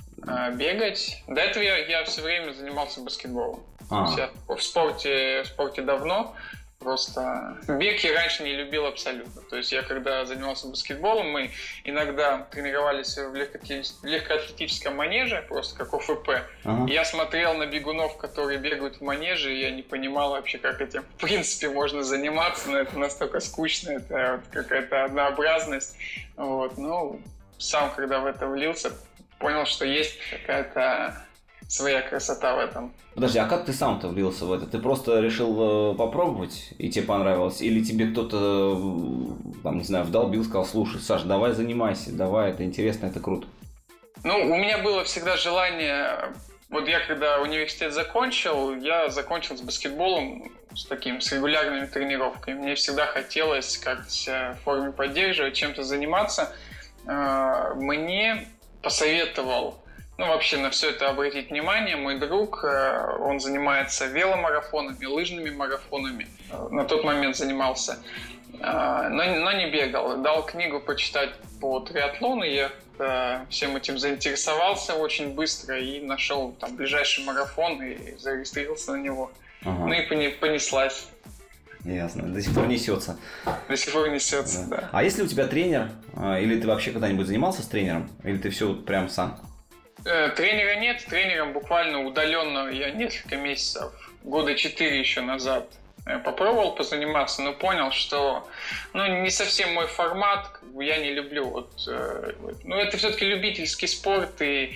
бегать. 0.53 1.23
До 1.27 1.41
этого 1.41 1.63
я, 1.63 1.77
я 1.77 2.03
все 2.05 2.21
время 2.21 2.51
занимался 2.53 3.01
баскетболом. 3.01 3.63
А. 3.89 4.13
Я 4.17 4.29
в 4.47 4.61
спорте, 4.61 5.43
в 5.43 5.47
спорте 5.47 5.81
давно, 5.81 6.35
Просто 6.79 7.57
бег 7.67 7.99
я 8.01 8.13
раньше 8.13 8.43
не 8.43 8.53
любил 8.53 8.85
абсолютно. 8.85 9.41
То 9.49 9.57
есть 9.57 9.71
я 9.71 9.81
когда 9.81 10.23
занимался 10.25 10.67
баскетболом, 10.67 11.31
мы 11.31 11.49
иногда 11.83 12.47
тренировались 12.51 13.17
в 13.17 13.33
легкоатлетическом 14.03 14.95
манеже, 14.95 15.43
просто 15.47 15.75
как 15.75 15.93
ОФП. 15.95 16.29
Ага. 16.63 16.85
Я 16.87 17.03
смотрел 17.03 17.55
на 17.55 17.65
бегунов, 17.65 18.17
которые 18.17 18.59
бегают 18.59 18.97
в 18.97 19.01
манеже, 19.01 19.55
и 19.55 19.59
я 19.59 19.71
не 19.71 19.81
понимал 19.81 20.31
вообще, 20.31 20.59
как 20.59 20.79
этим 20.79 21.01
в 21.01 21.21
принципе 21.21 21.69
можно 21.69 22.03
заниматься, 22.03 22.69
но 22.69 22.77
это 22.77 22.97
настолько 22.99 23.39
скучно, 23.39 23.93
это 23.93 24.39
вот 24.39 24.53
какая-то 24.53 25.05
однообразность. 25.05 25.97
Вот. 26.35 26.77
Ну, 26.77 27.19
сам 27.57 27.91
когда 27.95 28.19
в 28.19 28.27
это 28.27 28.45
влился, 28.45 28.91
понял, 29.39 29.65
что 29.65 29.85
есть 29.85 30.17
какая-то 30.31 31.15
своя 31.67 32.01
красота 32.01 32.55
в 32.55 32.59
этом. 32.59 32.93
Подожди, 33.13 33.39
а 33.39 33.45
как 33.45 33.65
ты 33.65 33.73
сам-то 33.73 34.07
влился 34.07 34.45
в 34.45 34.53
это? 34.53 34.67
Ты 34.67 34.79
просто 34.79 35.19
решил 35.19 35.91
э, 35.91 35.95
попробовать, 35.95 36.69
и 36.77 36.89
тебе 36.89 37.05
понравилось? 37.05 37.61
Или 37.61 37.83
тебе 37.83 38.07
кто-то, 38.07 38.77
э, 38.77 39.61
там, 39.63 39.79
не 39.79 39.83
знаю, 39.83 40.05
вдолбил, 40.05 40.43
сказал, 40.43 40.65
слушай, 40.65 41.01
Саш, 41.01 41.23
давай 41.23 41.51
занимайся, 41.53 42.11
давай, 42.11 42.51
это 42.51 42.63
интересно, 42.63 43.07
это 43.07 43.19
круто? 43.19 43.47
Ну, 44.23 44.35
у 44.51 44.57
меня 44.57 44.77
было 44.79 45.03
всегда 45.03 45.35
желание... 45.37 46.33
Вот 46.69 46.87
я 46.87 46.99
когда 46.99 47.39
университет 47.39 47.93
закончил, 47.93 48.75
я 48.75 49.09
закончил 49.09 49.57
с 49.57 49.61
баскетболом, 49.61 50.51
с 50.75 50.85
таким, 50.85 51.21
с 51.21 51.31
регулярными 51.31 51.85
тренировками. 51.85 52.59
Мне 52.59 52.75
всегда 52.75 53.05
хотелось 53.05 53.77
как-то 53.77 54.09
себя 54.09 54.57
в 54.59 54.63
форме 54.63 54.91
поддерживать, 54.91 55.53
чем-то 55.55 55.83
заниматься. 55.83 56.53
Э, 57.07 57.73
мне 57.75 58.47
посоветовал 58.81 59.81
ну, 60.17 60.27
вообще 60.27 60.57
на 60.57 60.71
все 60.71 60.89
это 60.89 61.09
обратить 61.09 61.51
внимание. 61.51 61.95
Мой 61.95 62.17
друг, 62.17 62.63
э, 62.63 63.17
он 63.19 63.39
занимается 63.39 64.07
веломарафонами, 64.07 65.05
лыжными 65.05 65.51
марафонами. 65.51 66.27
На 66.71 66.85
тот 66.85 67.03
момент 67.03 67.35
занимался, 67.35 67.99
э, 68.59 69.09
но, 69.09 69.25
но 69.25 69.51
не 69.51 69.69
бегал. 69.69 70.17
Дал 70.23 70.43
книгу 70.43 70.79
почитать 70.79 71.29
по 71.61 71.79
триатлону, 71.81 72.43
я 72.43 72.71
э, 72.97 73.45
всем 73.49 73.77
этим 73.77 73.99
заинтересовался 73.99 74.95
очень 74.95 75.35
быстро 75.35 75.79
и 75.79 76.01
нашел 76.01 76.51
там 76.53 76.75
ближайший 76.75 77.23
марафон 77.23 77.81
и 77.83 78.17
зарегистрировался 78.17 78.93
на 78.93 78.97
него. 78.97 79.31
Ага. 79.63 79.85
Ну 79.85 79.93
и 79.93 80.29
понеслась. 80.29 81.09
Ясно. 81.87 82.23
До 82.23 82.41
сих 82.41 82.53
пор 82.53 82.67
несется. 82.67 83.17
До 83.69 83.77
сих 83.77 83.93
пор 83.93 84.09
несется, 84.09 84.65
да. 84.69 84.77
да. 84.77 84.89
А 84.91 85.03
если 85.03 85.23
у 85.23 85.27
тебя 85.27 85.47
тренер, 85.47 85.89
или 86.15 86.59
ты 86.59 86.67
вообще 86.67 86.91
когда-нибудь 86.91 87.27
занимался 87.27 87.63
с 87.63 87.67
тренером, 87.67 88.09
или 88.23 88.37
ты 88.37 88.49
все 88.49 88.73
прям 88.73 89.07
сам? 89.07 89.39
Э, 90.05 90.29
тренера 90.29 90.75
нет, 90.75 91.03
тренером 91.05 91.53
буквально 91.53 92.05
удаленно 92.05 92.69
я 92.69 92.91
несколько 92.91 93.37
месяцев, 93.37 93.91
года 94.23 94.55
четыре 94.55 94.99
еще 94.99 95.21
назад 95.21 95.67
э, 96.05 96.19
попробовал 96.19 96.75
позаниматься, 96.75 97.41
но 97.41 97.53
понял, 97.53 97.91
что 97.91 98.47
ну, 98.93 99.21
не 99.23 99.29
совсем 99.29 99.73
мой 99.73 99.87
формат, 99.87 100.59
я 100.79 100.97
не 100.97 101.13
люблю. 101.13 101.49
Вот, 101.49 101.71
э, 101.87 102.33
ну, 102.63 102.75
это 102.75 102.97
все-таки 102.97 103.25
любительский 103.25 103.87
спорт, 103.87 104.41
и 104.41 104.75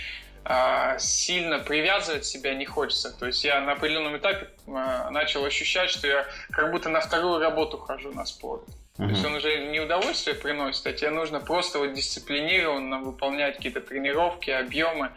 сильно 1.00 1.60
привязывать 1.60 2.26
себя 2.26 2.54
не 2.56 2.66
хочется. 2.66 3.12
То 3.18 3.28
есть 3.28 3.44
я 3.44 3.62
на 3.62 3.74
определенном 3.74 4.18
этапе 4.18 4.50
э, 4.68 5.10
начал 5.12 5.46
ощущать, 5.46 5.90
что 5.90 6.08
я 6.08 6.26
как 6.52 6.72
будто 6.72 6.90
на 6.90 7.00
вторую 7.00 7.40
работу 7.40 7.78
хожу 7.78 8.12
на 8.12 8.26
спорт. 8.26 8.64
То 8.98 9.06
есть 9.06 9.26
он 9.26 9.36
уже 9.36 9.68
не 9.68 9.80
удовольствие 9.80 10.36
приносит, 10.36 10.86
а 10.86 10.94
тебе 10.94 11.10
нужно 11.10 11.40
просто 11.40 11.80
вот 11.80 11.94
дисциплинированно 11.94 13.00
выполнять 13.00 13.56
какие-то 13.56 13.82
тренировки, 13.82 14.52
объемы. 14.52 15.12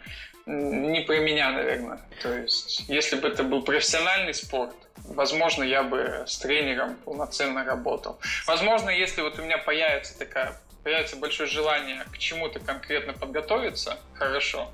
Не 0.47 1.01
про 1.01 1.19
меня, 1.19 1.51
наверное. 1.51 1.99
То 2.21 2.33
есть, 2.33 2.85
если 2.87 3.15
бы 3.15 3.27
это 3.27 3.43
был 3.43 3.63
профессиональный 3.63 4.33
спорт, 4.33 4.75
возможно, 4.97 5.63
я 5.63 5.83
бы 5.83 6.23
с 6.25 6.37
тренером 6.37 6.95
полноценно 6.97 7.63
работал. 7.63 8.19
Возможно, 8.47 8.89
если 8.89 9.21
вот 9.21 9.37
у 9.39 9.43
меня 9.43 9.57
появится 9.57 10.17
такая 10.17 10.55
появится 10.83 11.15
большое 11.15 11.49
желание 11.49 12.05
к 12.13 12.17
чему-то 12.19 12.59
конкретно 12.59 13.13
подготовиться, 13.13 13.97
хорошо, 14.13 14.69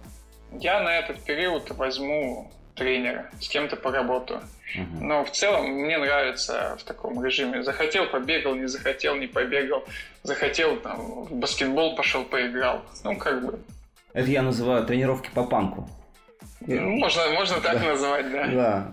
я 0.59 0.81
на 0.81 0.99
этот 0.99 1.23
период 1.23 1.69
возьму 1.71 2.51
тренера, 2.75 3.29
с 3.39 3.47
кем-то 3.47 3.75
поработаю. 3.75 4.41
Угу. 4.75 5.03
Но 5.03 5.25
в 5.25 5.31
целом 5.31 5.65
мне 5.67 5.97
нравится 5.97 6.77
в 6.79 6.83
таком 6.83 7.23
режиме. 7.23 7.63
Захотел, 7.63 8.07
побегал, 8.07 8.55
не 8.55 8.67
захотел, 8.67 9.15
не 9.15 9.27
побегал. 9.27 9.83
Захотел, 10.23 10.77
там, 10.77 11.25
в 11.25 11.33
баскетбол 11.35 11.95
пошел, 11.95 12.23
поиграл. 12.23 12.81
Ну, 13.03 13.17
как 13.17 13.45
бы. 13.45 13.59
Это 14.13 14.29
я 14.29 14.41
называю 14.41 14.85
тренировки 14.85 15.29
по 15.33 15.43
панку. 15.43 15.89
Ну, 16.67 16.97
можно, 16.97 17.21
можно 17.33 17.59
так 17.59 17.79
да. 17.79 17.87
называть, 17.87 18.31
да. 18.31 18.47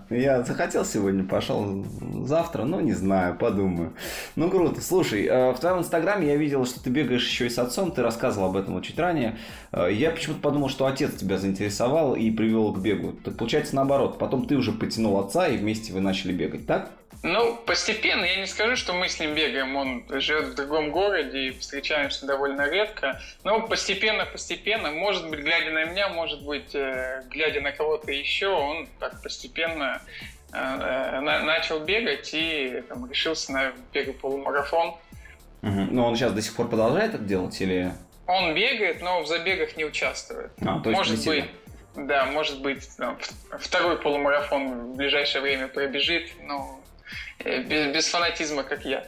Да, 0.09 0.17
я 0.17 0.43
захотел 0.43 0.85
сегодня, 0.85 1.25
пошел 1.25 1.85
завтра, 2.25 2.65
ну 2.65 2.81
не 2.81 2.93
знаю, 2.93 3.37
подумаю. 3.37 3.93
Ну 4.37 4.51
круто. 4.51 4.81
Слушай, 4.81 5.27
э, 5.27 5.53
в 5.53 5.59
твоем 5.59 5.81
инстаграме 5.81 6.29
я 6.29 6.37
видел, 6.37 6.65
что 6.65 6.83
ты 6.83 6.89
бегаешь 6.89 7.27
еще 7.27 7.47
и 7.47 7.51
с 7.51 7.59
отцом, 7.59 7.93
ты 7.93 8.03
рассказывал 8.03 8.49
об 8.49 8.57
этом 8.57 8.75
вот 8.75 8.85
чуть 8.85 8.99
ранее. 8.99 9.37
Э, 9.73 9.89
я 9.93 10.11
почему-то 10.11 10.41
подумал, 10.41 10.71
что 10.71 10.87
отец 10.87 11.15
тебя 11.15 11.37
заинтересовал 11.37 12.15
и 12.15 12.31
привел 12.31 12.73
к 12.73 12.81
бегу. 12.81 13.13
Так 13.13 13.37
получается 13.37 13.77
наоборот, 13.77 14.19
потом 14.19 14.47
ты 14.47 14.57
уже 14.57 14.73
потянул 14.73 15.19
отца 15.19 15.47
и 15.47 15.59
вместе 15.59 15.93
вы 15.93 16.01
начали 16.01 16.33
бегать, 16.33 16.67
так? 16.67 16.91
Ну, 17.23 17.57
постепенно, 17.57 18.25
я 18.25 18.37
не 18.37 18.47
скажу, 18.47 18.77
что 18.77 18.93
мы 18.93 19.09
с 19.09 19.19
ним 19.19 19.35
бегаем, 19.35 19.75
он 19.75 20.05
живет 20.21 20.49
в 20.49 20.55
другом 20.55 20.93
городе 20.93 21.49
и 21.49 21.51
встречаемся 21.51 22.27
довольно 22.27 22.69
редко, 22.71 23.21
но 23.43 23.67
постепенно, 23.67 24.25
постепенно, 24.25 24.93
может 24.93 25.29
быть, 25.29 25.41
глядя 25.41 25.73
на 25.73 25.85
меня, 25.87 26.09
может 26.11 26.45
быть, 26.45 26.75
э, 26.75 27.25
глядя 27.29 27.61
на 27.61 27.73
кого-то 27.73 28.13
еще, 28.13 28.49
он 28.49 28.89
так 29.01 29.21
постепенно 29.21 30.01
э, 30.53 30.57
э, 30.57 31.21
начал 31.21 31.81
бегать 31.81 32.31
и 32.35 32.85
там, 32.89 33.11
решился 33.11 33.53
на 33.53 33.73
первый 33.93 34.15
полумарафон. 34.15 34.95
Угу. 35.63 35.89
Но 35.91 36.07
он 36.07 36.15
сейчас 36.15 36.33
до 36.33 36.41
сих 36.41 36.55
пор 36.55 36.69
продолжает 36.69 37.15
это 37.15 37.25
делать 37.25 37.61
или... 37.61 37.93
Он 38.29 38.55
бегает, 38.55 39.03
но 39.03 39.23
в 39.23 39.27
забегах 39.27 39.77
не 39.77 39.85
участвует. 39.85 40.53
А, 40.61 40.79
то 40.81 40.91
есть 40.91 40.99
может 40.99 41.25
быть, 41.27 41.47
да, 41.97 42.27
может 42.27 42.63
быть, 42.63 42.89
там, 42.97 43.19
второй 43.59 43.97
полумарафон 43.99 44.93
в 44.93 44.97
ближайшее 44.97 45.43
время 45.43 45.67
пробежит, 45.67 46.31
но 46.43 46.78
без, 47.45 47.95
без 47.95 48.09
фанатизма, 48.09 48.63
как 48.63 48.85
я. 48.85 49.05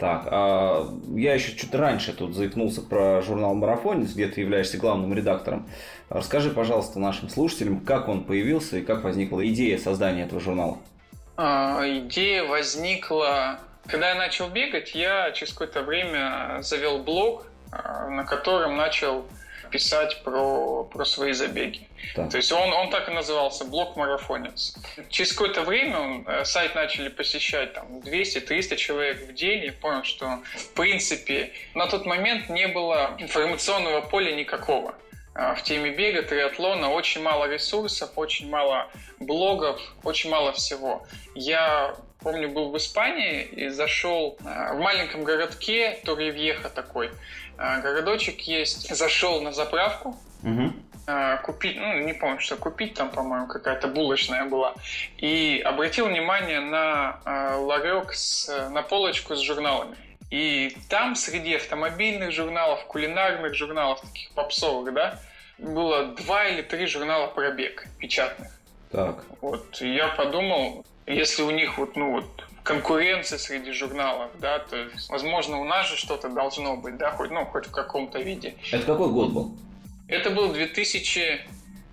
Так, 0.00 0.26
а 0.30 0.88
я 1.14 1.34
еще 1.34 1.54
чуть 1.54 1.74
раньше 1.74 2.14
тут 2.14 2.34
заикнулся 2.34 2.80
про 2.80 3.20
журнал 3.20 3.54
«Марафонец», 3.54 4.12
где 4.12 4.28
ты 4.28 4.40
являешься 4.40 4.78
главным 4.78 5.12
редактором. 5.12 5.68
Расскажи, 6.08 6.50
пожалуйста, 6.50 6.98
нашим 6.98 7.28
слушателям, 7.28 7.80
как 7.80 8.08
он 8.08 8.24
появился 8.24 8.78
и 8.78 8.82
как 8.82 9.04
возникла 9.04 9.46
идея 9.48 9.76
создания 9.76 10.22
этого 10.22 10.40
журнала. 10.40 10.78
А, 11.36 11.82
идея 11.86 12.44
возникла... 12.44 13.60
Когда 13.86 14.10
я 14.10 14.14
начал 14.14 14.48
бегать, 14.48 14.94
я 14.94 15.32
через 15.32 15.52
какое-то 15.52 15.82
время 15.82 16.58
завел 16.62 17.02
блог, 17.02 17.46
а, 17.72 18.08
на 18.08 18.24
котором 18.24 18.76
начал 18.76 19.26
писать 19.70 20.22
про, 20.22 20.84
про 20.84 21.04
свои 21.04 21.32
забеги. 21.32 21.88
Да. 22.16 22.28
То 22.28 22.36
есть 22.36 22.52
он, 22.52 22.72
он 22.72 22.90
так 22.90 23.08
и 23.08 23.12
назывался, 23.12 23.64
блок-марафонец. 23.64 24.76
Через 25.08 25.32
какое-то 25.32 25.62
время 25.62 25.98
он, 25.98 26.24
э, 26.26 26.44
сайт 26.44 26.74
начали 26.74 27.08
посещать 27.08 27.72
там 27.74 27.98
200-300 28.00 28.76
человек 28.76 29.28
в 29.28 29.34
день. 29.34 29.64
Я 29.64 29.72
понял, 29.72 30.04
что 30.04 30.40
в 30.54 30.68
принципе 30.74 31.52
на 31.74 31.86
тот 31.86 32.06
момент 32.06 32.48
не 32.48 32.68
было 32.68 33.16
информационного 33.18 34.00
поля 34.00 34.34
никакого 34.34 34.94
а, 35.34 35.54
в 35.54 35.62
теме 35.62 35.90
бега, 35.90 36.22
триатлона 36.22 36.90
очень 36.90 37.22
мало 37.22 37.46
ресурсов, 37.46 38.10
очень 38.16 38.48
мало 38.48 38.88
блогов, 39.20 39.80
очень 40.02 40.30
мало 40.30 40.52
всего. 40.52 41.06
Я 41.34 41.94
помню, 42.20 42.50
был 42.50 42.70
в 42.70 42.76
Испании 42.76 43.44
и 43.44 43.68
зашел 43.68 44.36
а, 44.44 44.74
в 44.74 44.80
маленьком 44.80 45.24
городке 45.24 45.98
Торревьеха 46.04 46.68
такой. 46.68 47.10
А, 47.60 47.78
городочек 47.80 48.40
есть. 48.40 48.94
Зашел 48.94 49.42
на 49.42 49.52
заправку, 49.52 50.16
угу. 50.42 50.72
купить, 51.44 51.76
ну, 51.76 52.00
не 52.00 52.14
помню, 52.14 52.40
что 52.40 52.56
купить, 52.56 52.94
там, 52.94 53.10
по-моему, 53.10 53.46
какая-то 53.48 53.86
булочная 53.88 54.46
была. 54.46 54.74
И 55.18 55.62
обратил 55.62 56.06
внимание 56.06 56.60
на 56.60 57.20
ларек, 57.58 58.14
с, 58.14 58.48
на 58.70 58.82
полочку 58.82 59.36
с 59.36 59.40
журналами. 59.40 59.94
И 60.30 60.74
там 60.88 61.16
среди 61.16 61.56
автомобильных 61.56 62.32
журналов, 62.32 62.84
кулинарных 62.86 63.54
журналов, 63.54 64.00
таких 64.00 64.30
попсовых, 64.30 64.94
да, 64.94 65.18
было 65.58 66.06
два 66.06 66.46
или 66.46 66.62
три 66.62 66.86
журнала 66.86 67.26
про 67.26 67.50
бег 67.50 67.86
печатных. 67.98 68.48
Так. 68.90 69.24
Вот, 69.42 69.80
я 69.82 70.08
подумал, 70.08 70.86
если 71.06 71.42
у 71.42 71.50
них 71.50 71.76
вот, 71.76 71.96
ну 71.96 72.12
вот, 72.12 72.44
конкуренция 72.62 73.38
среди 73.38 73.72
журналов, 73.72 74.30
да, 74.38 74.58
то 74.58 74.76
есть, 74.76 75.08
возможно, 75.08 75.60
у 75.60 75.64
нас 75.64 75.88
же 75.88 75.96
что-то 75.96 76.28
должно 76.28 76.76
быть, 76.76 76.96
да, 76.96 77.10
хоть, 77.12 77.30
ну, 77.30 77.44
хоть 77.46 77.66
в 77.66 77.70
каком-то 77.70 78.20
виде. 78.20 78.54
Это 78.70 78.84
какой 78.86 79.10
год 79.10 79.32
был? 79.32 79.54
Это 80.08 80.30
был 80.30 80.52
2000, 80.52 81.40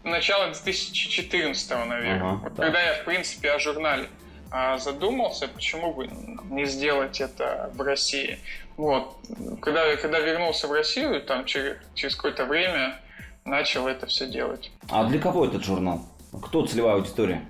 начало 0.04 0.48
2014, 0.48 1.70
наверное. 1.70 2.16
Ага, 2.16 2.40
вот 2.44 2.56
да. 2.56 2.64
Когда 2.64 2.82
я, 2.82 2.94
в 2.96 3.06
принципе, 3.06 3.52
о 3.52 3.60
журнале 3.60 4.10
а, 4.50 4.78
задумался, 4.78 5.48
почему 5.48 5.94
бы 5.94 6.10
не 6.50 6.66
сделать 6.66 7.22
это 7.22 7.72
в 7.76 7.82
России. 7.82 8.40
Вот. 8.76 9.16
Когда, 9.62 9.96
когда 9.98 10.20
вернулся 10.20 10.68
в 10.68 10.72
Россию, 10.72 11.22
там 11.22 11.46
через, 11.46 11.78
через 11.96 12.16
какое-то 12.16 12.46
время 12.46 13.00
начал 13.46 13.88
это 13.88 14.06
все 14.08 14.28
делать. 14.28 14.72
А 14.90 15.06
для 15.06 15.20
кого 15.20 15.46
этот 15.46 15.64
журнал? 15.64 16.02
Кто 16.44 16.66
целевая 16.66 16.96
аудитория? 16.96 17.46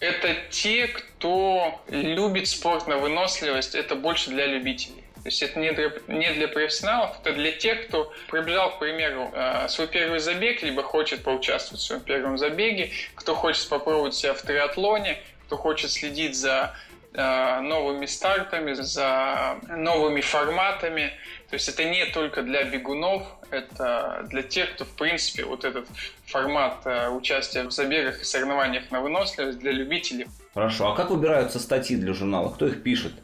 Это 0.00 0.36
те, 0.50 0.86
кто 0.86 1.80
любит 1.88 2.46
спорт 2.48 2.86
на 2.86 2.98
выносливость, 2.98 3.74
это 3.74 3.96
больше 3.96 4.30
для 4.30 4.46
любителей. 4.46 5.02
То 5.16 5.22
есть 5.24 5.42
это 5.42 5.58
не 5.58 5.72
для, 5.72 5.92
не 6.06 6.32
для 6.32 6.46
профессионалов, 6.46 7.16
это 7.20 7.34
для 7.34 7.50
тех, 7.50 7.88
кто 7.88 8.12
пробежал, 8.28 8.76
к 8.76 8.78
примеру, 8.78 9.30
э, 9.34 9.68
свой 9.68 9.88
первый 9.88 10.20
забег, 10.20 10.62
либо 10.62 10.82
хочет 10.82 11.24
поучаствовать 11.24 11.82
в 11.82 11.84
своем 11.84 12.02
первом 12.02 12.38
забеге, 12.38 12.92
кто 13.16 13.34
хочет 13.34 13.68
попробовать 13.68 14.14
себя 14.14 14.34
в 14.34 14.42
триатлоне, 14.42 15.18
кто 15.46 15.56
хочет 15.56 15.90
следить 15.90 16.36
за 16.36 16.76
новыми 17.12 18.06
стартами, 18.06 18.74
за 18.74 19.56
новыми 19.68 20.20
форматами. 20.20 21.12
То 21.48 21.54
есть 21.54 21.68
это 21.68 21.84
не 21.84 22.04
только 22.06 22.42
для 22.42 22.64
бегунов, 22.64 23.22
это 23.50 24.26
для 24.28 24.42
тех, 24.42 24.74
кто, 24.74 24.84
в 24.84 24.94
принципе, 24.94 25.44
вот 25.44 25.64
этот 25.64 25.86
формат 26.26 26.80
э, 26.84 27.08
участия 27.08 27.64
в 27.64 27.70
забегах 27.70 28.20
и 28.20 28.24
соревнованиях 28.24 28.90
на 28.90 29.00
выносливость 29.00 29.58
для 29.58 29.72
любителей. 29.72 30.26
Хорошо. 30.52 30.92
А 30.92 30.96
как 30.96 31.10
выбираются 31.10 31.58
статьи 31.58 31.96
для 31.96 32.12
журнала? 32.12 32.50
Кто 32.50 32.66
их 32.66 32.82
пишет? 32.82 33.14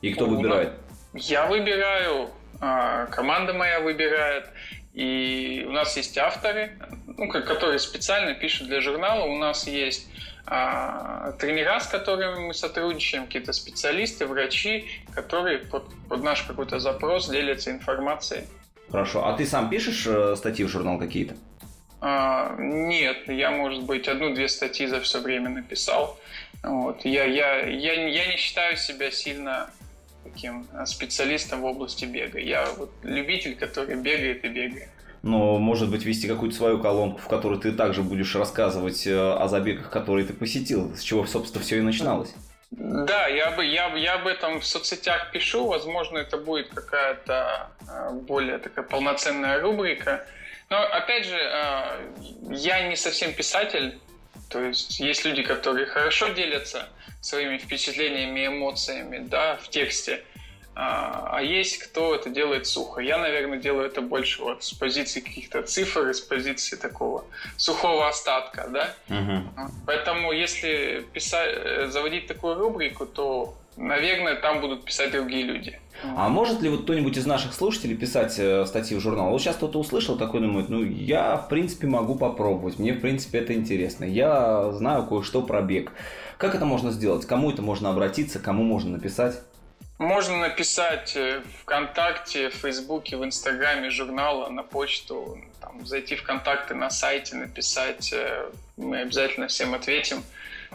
И 0.00 0.12
кто 0.14 0.26
ну, 0.26 0.36
выбирает? 0.36 0.72
Я 1.12 1.46
выбираю, 1.46 2.30
а, 2.60 3.06
команда 3.06 3.52
моя 3.52 3.80
выбирает. 3.80 4.48
И 4.94 5.66
у 5.68 5.72
нас 5.72 5.94
есть 5.98 6.16
авторы, 6.16 6.78
ну, 7.06 7.28
которые 7.28 7.78
специально 7.78 8.32
пишут 8.34 8.68
для 8.68 8.80
журнала. 8.80 9.24
У 9.26 9.36
нас 9.36 9.66
есть 9.66 10.08
тренера, 10.46 11.80
с 11.80 11.88
которыми 11.88 12.46
мы 12.46 12.54
сотрудничаем, 12.54 13.26
какие-то 13.26 13.52
специалисты, 13.52 14.26
врачи, 14.26 14.88
которые 15.12 15.58
под, 15.58 15.92
под 16.08 16.22
наш 16.22 16.42
какой-то 16.42 16.78
запрос 16.78 17.28
делятся 17.28 17.72
информацией. 17.72 18.44
Хорошо. 18.90 19.26
А 19.26 19.36
ты 19.36 19.44
сам 19.44 19.68
пишешь 19.68 20.06
э, 20.06 20.36
статьи 20.36 20.64
в 20.64 20.68
журнал 20.68 20.98
какие-то? 20.98 21.34
А, 22.00 22.54
нет, 22.58 23.28
я, 23.28 23.50
может 23.50 23.82
быть, 23.82 24.06
одну-две 24.06 24.48
статьи 24.48 24.86
за 24.86 25.00
все 25.00 25.20
время 25.20 25.48
написал. 25.48 26.18
Вот. 26.62 27.04
Я, 27.04 27.24
я, 27.24 27.66
я, 27.66 28.08
я 28.08 28.26
не 28.28 28.36
считаю 28.36 28.76
себя 28.76 29.10
сильно 29.10 29.70
таким 30.22 30.66
специалистом 30.84 31.62
в 31.62 31.64
области 31.64 32.04
бега. 32.04 32.38
Я 32.38 32.66
вот 32.76 32.92
любитель, 33.02 33.56
который 33.56 33.96
бегает 33.96 34.44
и 34.44 34.48
бегает 34.48 34.90
но, 35.26 35.58
может 35.58 35.90
быть, 35.90 36.04
вести 36.04 36.28
какую-то 36.28 36.56
свою 36.56 36.78
колонку, 36.78 37.18
в 37.18 37.26
которой 37.26 37.58
ты 37.58 37.72
также 37.72 38.02
будешь 38.02 38.34
рассказывать 38.36 39.06
э, 39.06 39.14
о 39.14 39.48
забегах, 39.48 39.90
которые 39.90 40.24
ты 40.24 40.32
посетил, 40.32 40.94
с 40.96 41.02
чего, 41.02 41.26
собственно, 41.26 41.64
все 41.64 41.78
и 41.78 41.80
начиналось. 41.80 42.32
Да, 42.70 43.26
я, 43.26 43.50
бы, 43.50 43.64
я, 43.64 43.92
я 43.96 44.14
об 44.14 44.28
этом 44.28 44.60
в 44.60 44.64
соцсетях 44.64 45.32
пишу, 45.32 45.66
возможно, 45.66 46.18
это 46.18 46.36
будет 46.36 46.68
какая-то 46.68 47.70
э, 47.88 48.10
более 48.12 48.58
такая 48.58 48.84
полноценная 48.84 49.60
рубрика. 49.60 50.24
Но, 50.70 50.80
опять 50.80 51.26
же, 51.26 51.36
э, 51.36 51.82
я 52.50 52.88
не 52.88 52.94
совсем 52.94 53.32
писатель, 53.32 53.98
то 54.48 54.60
есть 54.60 55.00
есть 55.00 55.24
люди, 55.24 55.42
которые 55.42 55.86
хорошо 55.86 56.28
делятся 56.28 56.88
своими 57.20 57.58
впечатлениями 57.58 58.46
эмоциями 58.46 59.26
да, 59.28 59.56
в 59.56 59.70
тексте, 59.70 60.22
а, 60.78 61.30
а 61.32 61.42
есть 61.42 61.78
кто 61.78 62.14
это 62.14 62.28
делает 62.28 62.66
сухо. 62.66 63.00
Я, 63.00 63.16
наверное, 63.16 63.58
делаю 63.58 63.86
это 63.86 64.02
больше 64.02 64.42
вот 64.42 64.62
с 64.62 64.74
позиции 64.74 65.20
каких-то 65.20 65.62
цифр, 65.62 66.12
с 66.12 66.20
позиции 66.20 66.76
такого 66.76 67.24
сухого 67.56 68.06
остатка, 68.06 68.68
да. 68.68 68.94
Угу. 69.08 69.70
Поэтому 69.86 70.32
если 70.32 71.06
писать, 71.14 71.48
э, 71.56 71.86
заводить 71.88 72.26
такую 72.26 72.56
рубрику, 72.56 73.06
то, 73.06 73.54
наверное, 73.78 74.34
там 74.34 74.60
будут 74.60 74.84
писать 74.84 75.12
другие 75.12 75.44
люди. 75.44 75.80
А 76.14 76.28
может 76.28 76.60
ли 76.60 76.68
вот 76.68 76.82
кто-нибудь 76.82 77.16
из 77.16 77.24
наших 77.24 77.54
слушателей 77.54 77.96
писать 77.96 78.38
э, 78.38 78.66
статьи 78.66 78.98
в 78.98 79.00
журнал? 79.00 79.30
Вот 79.30 79.40
сейчас 79.40 79.56
кто-то 79.56 79.78
услышал 79.78 80.18
такой, 80.18 80.40
думает, 80.40 80.68
ну, 80.68 80.84
я, 80.84 81.38
в 81.38 81.48
принципе, 81.48 81.86
могу 81.86 82.16
попробовать, 82.16 82.78
мне, 82.78 82.92
в 82.92 83.00
принципе, 83.00 83.38
это 83.38 83.54
интересно. 83.54 84.04
Я 84.04 84.72
знаю 84.72 85.06
кое-что 85.06 85.40
про 85.40 85.62
бег. 85.62 85.92
Как 86.36 86.54
это 86.54 86.66
можно 86.66 86.90
сделать? 86.90 87.24
Кому 87.24 87.50
это 87.50 87.62
можно 87.62 87.88
обратиться? 87.88 88.40
Кому 88.40 88.62
можно 88.62 88.90
написать? 88.90 89.40
Можно 89.98 90.36
написать 90.36 91.16
э, 91.16 91.40
ВКонтакте, 91.62 92.50
в 92.50 92.54
Фейсбуке, 92.54 93.16
в 93.16 93.24
Инстаграме 93.24 93.88
журнала, 93.88 94.50
на 94.50 94.62
почту, 94.62 95.38
там, 95.58 95.86
зайти 95.86 96.16
в 96.16 96.22
контакты 96.22 96.74
на 96.74 96.90
сайте, 96.90 97.34
написать. 97.34 98.12
Э, 98.12 98.50
мы 98.76 99.00
обязательно 99.00 99.48
всем 99.48 99.72
ответим, 99.72 100.22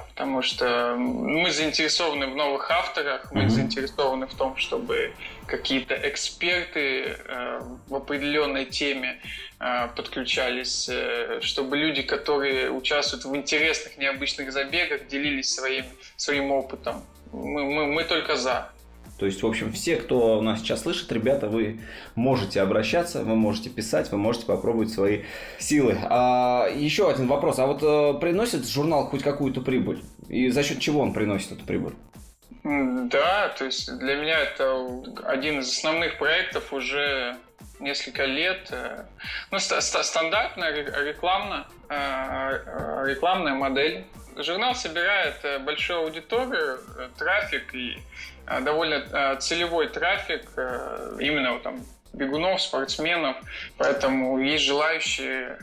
потому 0.10 0.41
что 0.41 0.95
мы 0.97 1.51
заинтересованы 1.51 2.25
в 2.27 2.36
новых 2.36 2.71
авторах, 2.71 3.31
мы 3.31 3.43
mm-hmm. 3.43 3.49
заинтересованы 3.49 4.25
в 4.25 4.34
том, 4.34 4.57
чтобы 4.57 5.13
какие-то 5.45 5.93
эксперты 6.10 7.15
э, 7.23 7.62
в 7.88 7.95
определенной 7.95 8.65
теме 8.65 9.19
подключались, 9.95 10.89
чтобы 11.41 11.77
люди, 11.77 12.01
которые 12.01 12.71
участвуют 12.71 13.25
в 13.25 13.36
интересных, 13.36 13.95
необычных 13.99 14.51
забегах, 14.51 15.05
делились 15.05 15.53
своим, 15.53 15.86
своим 16.17 16.51
опытом. 16.51 17.05
Мы, 17.31 17.63
мы, 17.65 17.86
мы 17.86 18.03
только 18.03 18.38
за. 18.38 18.71
То 19.21 19.27
есть, 19.27 19.43
в 19.43 19.45
общем, 19.45 19.71
все, 19.71 19.97
кто 19.97 20.41
нас 20.41 20.62
сейчас 20.62 20.81
слышит, 20.81 21.12
ребята, 21.12 21.45
вы 21.45 21.79
можете 22.15 22.60
обращаться, 22.60 23.23
вы 23.23 23.36
можете 23.36 23.69
писать, 23.69 24.12
вы 24.12 24.17
можете 24.17 24.47
попробовать 24.47 24.89
свои 24.89 25.25
силы. 25.60 25.95
А, 26.10 26.67
еще 26.75 27.07
один 27.07 27.27
вопрос. 27.27 27.60
А 27.60 27.67
вот 27.67 27.84
э, 27.84 28.19
приносит 28.19 28.67
журнал 28.67 29.05
хоть 29.05 29.21
какую-то 29.21 29.62
прибыль? 29.62 30.01
И 30.27 30.49
за 30.49 30.63
счет 30.63 30.79
чего 30.79 31.01
он 31.01 31.13
приносит 31.13 31.51
эту 31.51 31.63
прибыль? 31.65 31.93
Да, 32.63 33.49
то 33.49 33.65
есть 33.65 33.95
для 33.95 34.15
меня 34.15 34.39
это 34.39 34.89
один 35.25 35.60
из 35.60 35.69
основных 35.69 36.17
проектов 36.17 36.73
уже 36.73 37.38
несколько 37.79 38.25
лет. 38.25 38.69
Э, 38.71 39.05
ну, 39.51 39.60
стандартная 39.60 40.73
рекламная, 41.05 41.67
э, 41.89 43.05
рекламная 43.05 43.53
модель. 43.53 44.03
Журнал 44.38 44.73
собирает 44.73 45.36
большую 45.63 46.05
аудиторию, 46.05 46.79
трафик 47.19 47.75
и 47.75 47.99
Э, 47.99 48.31
довольно 48.60 48.96
э, 48.96 49.38
целевой 49.40 49.88
трафик, 49.88 50.44
э, 50.58 51.18
именно 51.20 51.60
там 51.60 51.86
бегунов, 52.14 52.62
спортсменов, 52.62 53.38
поэтому 53.78 54.40
есть 54.40 54.66
желающие 54.66 55.58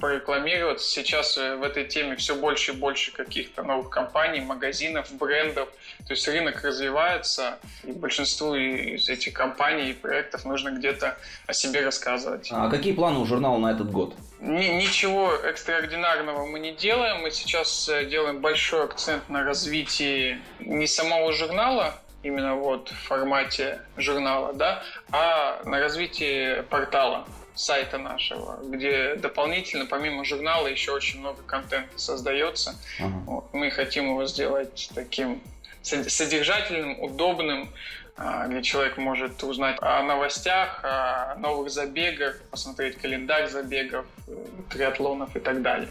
порекламироваться. 0.00 0.88
Сейчас 0.88 1.36
в 1.36 1.62
этой 1.62 1.84
теме 1.84 2.16
все 2.16 2.34
больше 2.34 2.72
и 2.72 2.74
больше 2.74 3.12
каких-то 3.12 3.62
новых 3.62 3.90
компаний, 3.90 4.40
магазинов, 4.40 5.12
брендов. 5.12 5.68
То 6.06 6.14
есть 6.14 6.26
рынок 6.28 6.62
развивается, 6.64 7.58
и 7.84 7.92
большинству 7.92 8.54
из 8.54 9.08
этих 9.08 9.34
компаний 9.34 9.90
и 9.90 9.92
проектов 9.92 10.44
нужно 10.44 10.70
где-то 10.70 11.18
о 11.46 11.52
себе 11.52 11.84
рассказывать. 11.84 12.48
А 12.50 12.70
какие 12.70 12.94
планы 12.94 13.18
у 13.18 13.26
журнала 13.26 13.58
на 13.58 13.72
этот 13.72 13.90
год? 13.90 14.14
Ничего 14.40 15.34
экстраординарного 15.34 16.46
мы 16.46 16.58
не 16.58 16.72
делаем. 16.72 17.22
Мы 17.22 17.30
сейчас 17.30 17.90
делаем 18.08 18.40
большой 18.40 18.84
акцент 18.84 19.28
на 19.28 19.44
развитии 19.44 20.38
не 20.60 20.86
самого 20.86 21.32
журнала, 21.32 21.94
именно 22.26 22.56
вот 22.56 22.90
в 22.90 23.06
формате 23.06 23.80
журнала, 23.96 24.52
да, 24.52 24.82
а 25.12 25.62
на 25.64 25.80
развитие 25.80 26.62
портала 26.64 27.26
сайта 27.54 27.98
нашего, 27.98 28.58
где 28.62 29.14
дополнительно, 29.14 29.86
помимо 29.86 30.24
журнала, 30.24 30.66
еще 30.66 30.92
очень 30.92 31.20
много 31.20 31.42
контента 31.42 31.98
создается. 31.98 32.74
Ага. 33.00 33.22
Вот, 33.26 33.54
мы 33.54 33.70
хотим 33.70 34.10
его 34.10 34.26
сделать 34.26 34.90
таким 34.94 35.40
содержательным, 35.82 37.00
удобным, 37.00 37.70
а, 38.18 38.46
где 38.48 38.62
человек 38.62 38.96
может 38.96 39.42
узнать 39.42 39.76
о 39.80 40.02
новостях, 40.02 40.80
о 40.82 41.36
новых 41.36 41.70
забегах, 41.70 42.40
посмотреть 42.50 42.96
календарь 42.96 43.48
забегов, 43.48 44.06
э, 44.26 44.32
триатлонов 44.70 45.36
и 45.36 45.38
так 45.38 45.62
далее 45.62 45.90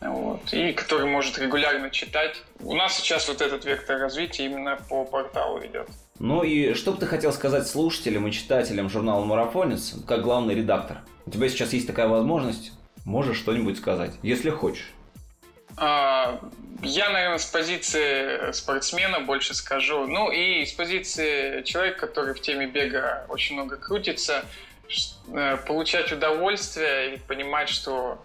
вот, 0.00 0.52
и 0.52 0.72
который 0.72 1.06
может 1.06 1.38
регулярно 1.38 1.90
читать. 1.90 2.42
У 2.60 2.74
нас 2.74 2.96
сейчас 2.96 3.28
вот 3.28 3.40
этот 3.40 3.64
вектор 3.64 3.98
развития 3.98 4.46
именно 4.46 4.78
по 4.88 5.04
порталу 5.04 5.60
идет. 5.64 5.88
Ну 6.18 6.42
и 6.42 6.74
что 6.74 6.92
бы 6.92 6.98
ты 6.98 7.06
хотел 7.06 7.32
сказать 7.32 7.66
слушателям 7.66 8.26
и 8.26 8.32
читателям 8.32 8.90
журнала 8.90 9.24
«Марафонец» 9.24 9.94
как 10.06 10.22
главный 10.22 10.54
редактор? 10.54 10.98
У 11.26 11.30
тебя 11.30 11.48
сейчас 11.48 11.72
есть 11.72 11.86
такая 11.86 12.08
возможность, 12.08 12.72
можешь 13.04 13.38
что-нибудь 13.38 13.78
сказать, 13.78 14.12
если 14.22 14.50
хочешь. 14.50 14.92
А, 15.76 16.40
я, 16.82 17.10
наверное, 17.10 17.38
с 17.38 17.46
позиции 17.46 18.52
спортсмена 18.52 19.20
больше 19.20 19.54
скажу. 19.54 20.06
Ну 20.06 20.30
и 20.30 20.64
с 20.64 20.72
позиции 20.72 21.62
человека, 21.62 22.06
который 22.06 22.34
в 22.34 22.40
теме 22.40 22.66
бега 22.66 23.26
очень 23.28 23.54
много 23.54 23.76
крутится. 23.76 24.44
э, 25.34 25.56
получать 25.66 26.12
удовольствие 26.12 27.14
и 27.14 27.18
понимать, 27.18 27.68
что 27.68 28.22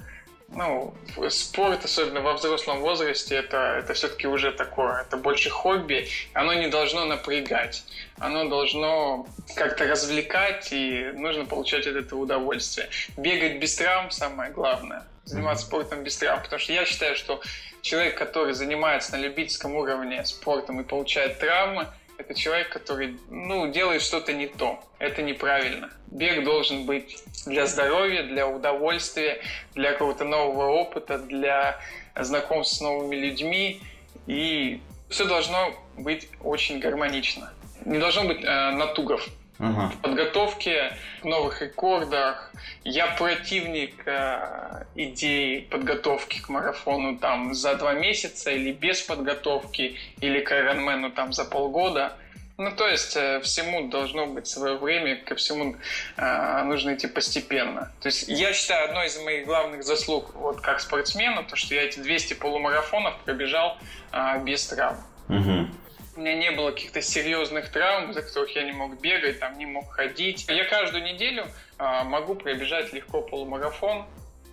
ну, 0.50 0.94
спорт, 1.30 1.86
особенно 1.86 2.22
во 2.22 2.34
взрослом 2.34 2.80
возрасте, 2.80 3.36
это, 3.36 3.78
это 3.80 3.94
все-таки 3.94 4.28
уже 4.28 4.52
такое, 4.52 5.02
это 5.02 5.18
больше 5.18 5.50
хобби. 5.50 6.08
Оно 6.34 6.54
не 6.54 6.68
должно 6.68 7.06
напрягать, 7.06 7.84
оно 8.20 8.48
должно 8.48 9.26
как-то 9.56 9.86
развлекать, 9.86 10.72
и 10.72 11.12
нужно 11.14 11.46
получать 11.46 11.88
от 11.88 11.96
этого 11.96 12.20
удовольствие. 12.20 12.90
Бегать 13.18 13.60
без 13.60 13.76
травм 13.76 14.12
самое 14.12 14.52
главное, 14.52 15.08
заниматься 15.26 15.66
спортом 15.66 16.04
без 16.04 16.18
травм, 16.18 16.44
потому 16.44 16.60
что 16.60 16.74
я 16.74 16.86
считаю, 16.86 17.16
что 17.16 17.42
человек, 17.82 18.18
который 18.18 18.54
занимается 18.54 19.14
на 19.14 19.18
любительском 19.18 19.76
уровне 19.76 20.24
спортом 20.26 20.82
и 20.82 20.84
получает 20.84 21.40
травмы, 21.40 21.88
это 22.18 22.34
человек, 22.34 22.70
который 22.70 23.18
ну, 23.30 23.72
делает 23.72 24.02
что-то 24.02 24.34
не 24.34 24.48
то. 24.48 24.80
Это 25.00 25.22
неправильно. 25.22 25.92
Бег 26.08 26.44
должен 26.44 26.86
быть 26.86 27.24
для 27.46 27.66
здоровья, 27.66 28.24
для 28.24 28.48
удовольствия, 28.48 29.42
для 29.74 29.94
какого-то 29.94 30.24
нового 30.24 30.70
опыта, 30.70 31.18
для 31.18 31.80
знакомств 32.16 32.78
с 32.78 32.82
новыми 32.82 33.16
людьми. 33.16 33.82
И 34.28 34.82
все 35.10 35.26
должно 35.26 35.74
быть 35.98 36.30
очень 36.42 36.80
гармонично. 36.80 37.52
Не 37.86 38.00
должно 38.00 38.24
быть 38.26 38.44
э, 38.44 38.72
натугов. 38.72 39.28
Ага. 39.64 39.94
В 39.96 40.02
подготовке, 40.02 40.94
в 41.22 41.26
новых 41.26 41.62
рекордах. 41.62 42.52
Я 42.84 43.08
противник 43.08 44.06
э, 44.06 44.84
идеи 44.96 45.62
подготовки 45.62 46.42
к 46.42 46.50
марафону 46.50 47.18
там 47.18 47.54
за 47.54 47.76
два 47.76 47.94
месяца 47.94 48.52
или 48.52 48.74
без 48.74 49.02
подготовки, 49.02 49.98
или 50.20 50.42
к 50.42 50.52
Ironman 50.52 51.12
там 51.12 51.32
за 51.32 51.46
полгода. 51.46 52.14
Ну, 52.58 52.72
то 52.76 52.88
есть 52.88 53.16
э, 53.16 53.40
всему 53.42 53.88
должно 53.88 54.28
быть 54.28 54.48
свое 54.48 54.78
время, 54.78 55.16
ко 55.16 55.36
всему 55.36 55.78
э, 56.18 56.64
нужно 56.64 56.94
идти 56.94 57.08
постепенно. 57.08 57.92
То 58.02 58.08
есть 58.08 58.28
я 58.28 58.54
считаю, 58.54 58.90
одной 58.90 59.08
из 59.08 59.18
моих 59.20 59.46
главных 59.46 59.84
заслуг 59.84 60.36
вот 60.36 60.60
как 60.60 60.82
спортсмена, 60.82 61.44
то, 61.44 61.56
что 61.56 61.74
я 61.74 61.84
эти 61.84 62.00
200 62.00 62.34
полумарафонов 62.34 63.18
пробежал 63.24 63.78
э, 64.12 64.44
без 64.44 64.68
травм. 64.68 64.98
Угу. 65.30 65.68
У 66.16 66.20
меня 66.20 66.36
не 66.36 66.52
было 66.52 66.72
каких-то 66.72 67.02
серьезных 67.02 67.70
травм, 67.72 68.14
за 68.14 68.22
которых 68.22 68.56
я 68.56 68.64
не 68.64 68.72
мог 68.72 69.00
бегать, 69.02 69.40
там, 69.40 69.58
не 69.58 69.66
мог 69.66 69.92
ходить. 69.92 70.46
Я 70.48 70.66
каждую 70.66 71.04
неделю 71.04 71.48
э, 71.80 72.04
могу 72.04 72.36
пробежать 72.36 72.94
легко 72.94 73.22
полумарафон. 73.22 74.06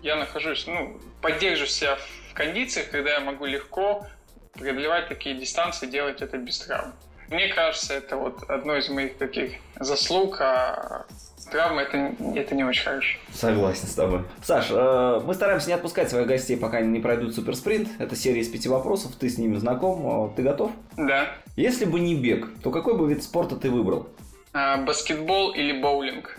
Я 0.02 0.16
нахожусь, 0.16 0.66
ну, 0.66 0.98
поддерживаю 1.20 1.68
себя 1.68 1.98
в 2.30 2.34
кондициях, 2.34 2.90
когда 2.90 3.12
я 3.12 3.20
могу 3.20 3.44
легко 3.44 4.06
преодолевать 4.54 5.08
такие 5.08 5.34
дистанции, 5.34 5.86
делать 5.86 6.22
это 6.22 6.38
без 6.38 6.58
травм. 6.60 6.94
Мне 7.28 7.48
кажется, 7.48 7.94
это 7.94 8.16
вот 8.16 8.42
одно 8.48 8.76
из 8.76 8.88
моих 8.88 9.18
таких 9.18 9.52
заслуг, 9.78 10.40
а 10.40 11.06
травма 11.50 11.82
это, 11.82 12.14
это 12.34 12.54
не 12.54 12.64
очень 12.64 12.84
хорошо. 12.84 13.18
Согласен 13.32 13.86
с 13.86 13.94
тобой. 13.94 14.22
Саш, 14.42 14.68
э, 14.70 15.20
мы 15.24 15.34
стараемся 15.34 15.68
не 15.68 15.74
отпускать 15.74 16.10
своих 16.10 16.26
гостей, 16.26 16.56
пока 16.56 16.78
они 16.78 16.88
не 16.88 17.00
пройдут 17.00 17.34
суперспринт. 17.34 17.88
Это 17.98 18.16
серия 18.16 18.40
из 18.40 18.48
пяти 18.48 18.68
вопросов, 18.68 19.12
ты 19.16 19.28
с 19.28 19.38
ними 19.38 19.56
знаком. 19.56 20.32
Ты 20.34 20.42
готов? 20.42 20.72
Да. 20.96 21.28
Если 21.56 21.84
бы 21.84 22.00
не 22.00 22.14
бег, 22.14 22.48
то 22.62 22.70
какой 22.70 22.96
бы 22.96 23.08
вид 23.08 23.22
спорта 23.22 23.56
ты 23.56 23.70
выбрал? 23.70 24.08
А, 24.52 24.78
баскетбол 24.78 25.52
или 25.52 25.80
боулинг? 25.80 26.38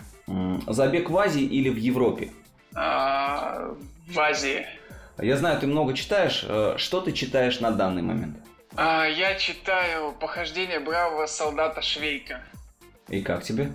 Забег 0.66 1.10
в 1.10 1.18
Азии 1.18 1.42
или 1.42 1.68
в 1.68 1.76
Европе? 1.76 2.30
А, 2.74 3.74
в 4.08 4.18
Азии. 4.18 4.66
Я 5.18 5.36
знаю, 5.36 5.60
ты 5.60 5.66
много 5.66 5.94
читаешь. 5.94 6.44
Э, 6.48 6.74
что 6.78 7.00
ты 7.00 7.12
читаешь 7.12 7.60
на 7.60 7.70
данный 7.70 8.02
момент? 8.02 8.36
А, 8.74 9.04
я 9.04 9.34
читаю 9.34 10.12
«Похождение 10.12 10.80
бравого 10.80 11.26
солдата 11.26 11.82
Швейка». 11.82 12.40
И 13.08 13.20
как 13.20 13.42
тебе? 13.42 13.70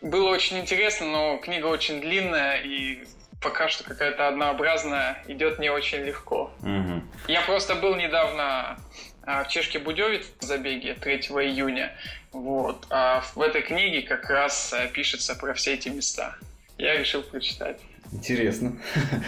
Было 0.00 0.28
очень 0.28 0.58
интересно, 0.58 1.06
но 1.06 1.38
книга 1.38 1.66
очень 1.66 2.00
длинная 2.00 2.60
и 2.62 3.04
пока 3.40 3.68
что 3.68 3.84
какая-то 3.84 4.28
однообразная, 4.28 5.22
идет 5.26 5.58
не 5.58 5.70
очень 5.70 5.98
легко. 5.98 6.50
Угу. 6.62 7.02
Я 7.28 7.42
просто 7.42 7.74
был 7.74 7.94
недавно 7.94 8.78
а, 9.22 9.44
в 9.44 9.48
Чешке 9.48 9.78
Будеве 9.78 10.22
в 10.40 10.42
забеге 10.42 10.94
3 10.94 11.16
июня. 11.18 11.92
Вот. 12.32 12.86
А 12.90 13.22
в 13.34 13.40
этой 13.40 13.62
книге 13.62 14.02
как 14.02 14.28
раз 14.30 14.72
э, 14.72 14.88
пишется 14.88 15.34
про 15.34 15.54
все 15.54 15.74
эти 15.74 15.88
места. 15.88 16.36
Я 16.78 16.98
решил 16.98 17.22
прочитать. 17.22 17.80
Интересно. 18.12 18.78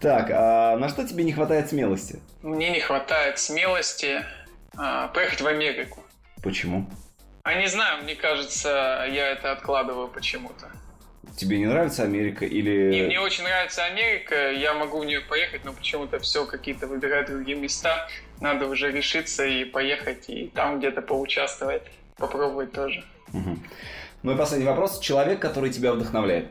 Так, 0.00 0.30
а 0.32 0.78
на 0.78 0.88
что 0.88 1.06
тебе 1.06 1.24
не 1.24 1.32
хватает 1.34 1.68
смелости? 1.68 2.20
Мне 2.40 2.70
не 2.70 2.80
хватает 2.80 3.38
смелости 3.38 4.24
а, 4.74 5.08
поехать 5.08 5.42
в 5.42 5.46
Америку. 5.46 6.02
Почему? 6.42 6.88
А 7.42 7.54
не 7.54 7.68
знаю, 7.68 8.02
мне 8.02 8.14
кажется, 8.14 9.06
я 9.10 9.28
это 9.28 9.52
откладываю 9.52 10.08
почему-то. 10.08 10.70
Тебе 11.36 11.58
не 11.58 11.66
нравится 11.66 12.02
Америка 12.02 12.44
или... 12.44 12.90
Не, 12.90 13.02
мне 13.02 13.20
очень 13.20 13.44
нравится 13.44 13.84
Америка, 13.84 14.50
я 14.50 14.74
могу 14.74 15.00
в 15.00 15.04
нее 15.04 15.20
поехать, 15.20 15.64
но 15.64 15.72
почему-то 15.72 16.18
все 16.18 16.44
какие-то 16.44 16.86
выбирают 16.86 17.28
другие 17.28 17.56
места. 17.56 18.08
Надо 18.40 18.66
уже 18.66 18.90
решиться 18.90 19.44
и 19.44 19.64
поехать, 19.64 20.28
и 20.28 20.48
там 20.48 20.78
где-то 20.78 21.02
поучаствовать, 21.02 21.82
попробовать 22.16 22.72
тоже. 22.72 23.04
Угу. 23.32 23.58
Ну 24.22 24.32
и 24.32 24.36
последний 24.36 24.66
вопрос. 24.66 24.98
Человек, 25.00 25.40
который 25.40 25.70
тебя 25.70 25.92
вдохновляет? 25.92 26.48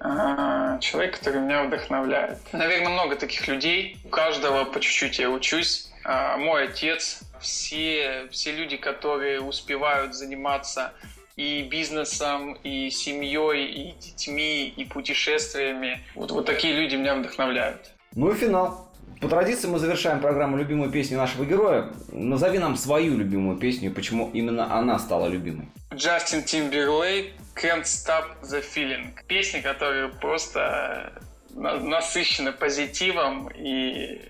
А, 0.00 0.78
человек, 0.78 1.18
который 1.18 1.40
меня 1.40 1.64
вдохновляет. 1.64 2.38
Наверное, 2.52 2.90
много 2.90 3.16
таких 3.16 3.48
людей. 3.48 3.98
У 4.04 4.08
каждого 4.08 4.64
по 4.64 4.80
чуть-чуть 4.80 5.18
я 5.18 5.30
учусь. 5.30 5.90
А, 6.04 6.36
мой 6.36 6.64
отец, 6.64 7.22
все, 7.40 8.28
все 8.30 8.52
люди, 8.52 8.76
которые 8.76 9.40
успевают 9.40 10.14
заниматься 10.14 10.92
и 11.36 11.62
бизнесом, 11.62 12.54
и 12.64 12.90
семьей, 12.90 13.66
и 13.66 13.92
детьми, 14.00 14.68
и 14.76 14.84
путешествиями. 14.84 16.00
Вот, 16.14 16.30
вот 16.32 16.46
такие 16.46 16.74
люди 16.74 16.96
меня 16.96 17.14
вдохновляют. 17.14 17.92
Ну 18.14 18.32
и 18.32 18.34
финал. 18.34 18.88
По 19.20 19.28
традиции 19.28 19.66
мы 19.66 19.78
завершаем 19.78 20.20
программу 20.20 20.56
«Любимую 20.56 20.90
песню 20.90 21.18
нашего 21.18 21.44
героя». 21.44 21.92
Назови 22.12 22.58
нам 22.58 22.76
свою 22.76 23.16
любимую 23.16 23.58
песню, 23.58 23.92
почему 23.92 24.30
именно 24.32 24.76
она 24.76 24.98
стала 24.98 25.26
любимой. 25.26 25.68
Джастин 25.92 26.44
Тимберлейк 26.44 27.32
«Can't 27.56 27.82
Stop 27.82 28.26
the 28.42 28.62
Feeling». 28.62 29.14
Песня, 29.26 29.60
которая 29.60 30.08
просто 30.08 31.12
насыщена 31.50 32.52
позитивом, 32.52 33.48
и 33.48 34.20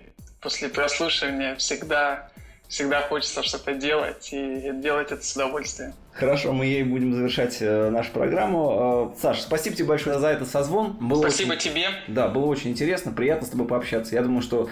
после 0.40 0.68
прослушивания 0.68 1.56
всегда, 1.56 2.30
всегда 2.69 3.01
хочется 3.03 3.43
что-то 3.43 3.75
делать, 3.75 4.29
и 4.33 4.71
делать 4.75 5.11
это 5.11 5.25
с 5.25 5.35
удовольствием. 5.35 5.95
Хорошо, 6.12 6.53
мы 6.53 6.66
ей 6.66 6.83
будем 6.83 7.14
завершать 7.14 7.59
э, 7.61 7.91
нашу 7.91 8.12
программу. 8.12 9.12
Э, 9.16 9.21
Саш, 9.21 9.41
спасибо 9.41 9.75
тебе 9.75 9.89
большое 9.89 10.19
за 10.19 10.29
этот 10.29 10.49
созвон. 10.49 10.97
Было 11.01 11.23
спасибо 11.23 11.53
очень, 11.53 11.71
тебе. 11.71 11.89
Да, 12.09 12.29
было 12.29 12.47
очень 12.47 12.71
интересно, 12.71 13.12
приятно 13.12 13.47
с 13.47 13.51
тобой 13.51 13.66
пообщаться. 13.66 14.14
Я 14.14 14.23
думаю, 14.23 14.43
что 14.43 14.69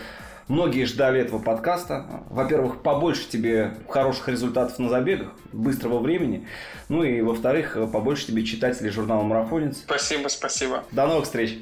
многие 0.48 0.84
ждали 0.84 1.20
этого 1.20 1.38
подкаста. 1.40 2.04
Во-первых, 2.28 2.82
побольше 2.82 3.28
тебе 3.28 3.74
хороших 3.88 4.28
результатов 4.28 4.78
на 4.78 4.88
забегах, 4.88 5.32
быстрого 5.52 5.98
времени. 5.98 6.46
Ну 6.88 7.02
и, 7.02 7.20
во-вторых, 7.22 7.78
побольше 7.92 8.26
тебе 8.26 8.44
читателей 8.44 8.90
журнала 8.90 9.22
«Марафонец». 9.22 9.78
Спасибо, 9.78 10.28
спасибо. 10.28 10.84
До 10.92 11.06
новых 11.06 11.24
встреч. 11.24 11.58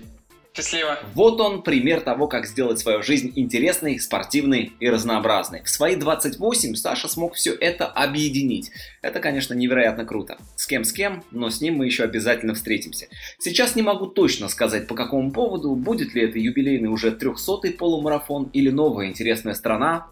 Счастливо. 0.56 1.00
Вот 1.14 1.40
он, 1.40 1.62
пример 1.62 2.00
того, 2.00 2.28
как 2.28 2.46
сделать 2.46 2.78
свою 2.78 3.02
жизнь 3.02 3.32
интересной, 3.34 3.98
спортивной 3.98 4.72
и 4.78 4.88
разнообразной. 4.88 5.62
В 5.64 5.68
свои 5.68 5.96
28 5.96 6.76
Саша 6.76 7.08
смог 7.08 7.34
все 7.34 7.52
это 7.52 7.86
объединить. 7.86 8.70
Это, 9.02 9.18
конечно, 9.18 9.52
невероятно 9.52 10.04
круто. 10.04 10.38
С 10.54 10.68
кем 10.68 10.84
с 10.84 10.92
кем, 10.92 11.24
но 11.32 11.50
с 11.50 11.60
ним 11.60 11.78
мы 11.78 11.86
еще 11.86 12.04
обязательно 12.04 12.54
встретимся. 12.54 13.08
Сейчас 13.40 13.74
не 13.74 13.82
могу 13.82 14.06
точно 14.06 14.48
сказать 14.48 14.86
по 14.86 14.94
какому 14.94 15.32
поводу, 15.32 15.74
будет 15.74 16.14
ли 16.14 16.22
это 16.22 16.38
юбилейный 16.38 16.88
уже 16.88 17.10
300-й 17.10 17.72
полумарафон 17.72 18.48
или 18.52 18.70
новая 18.70 19.08
интересная 19.08 19.54
страна, 19.54 20.06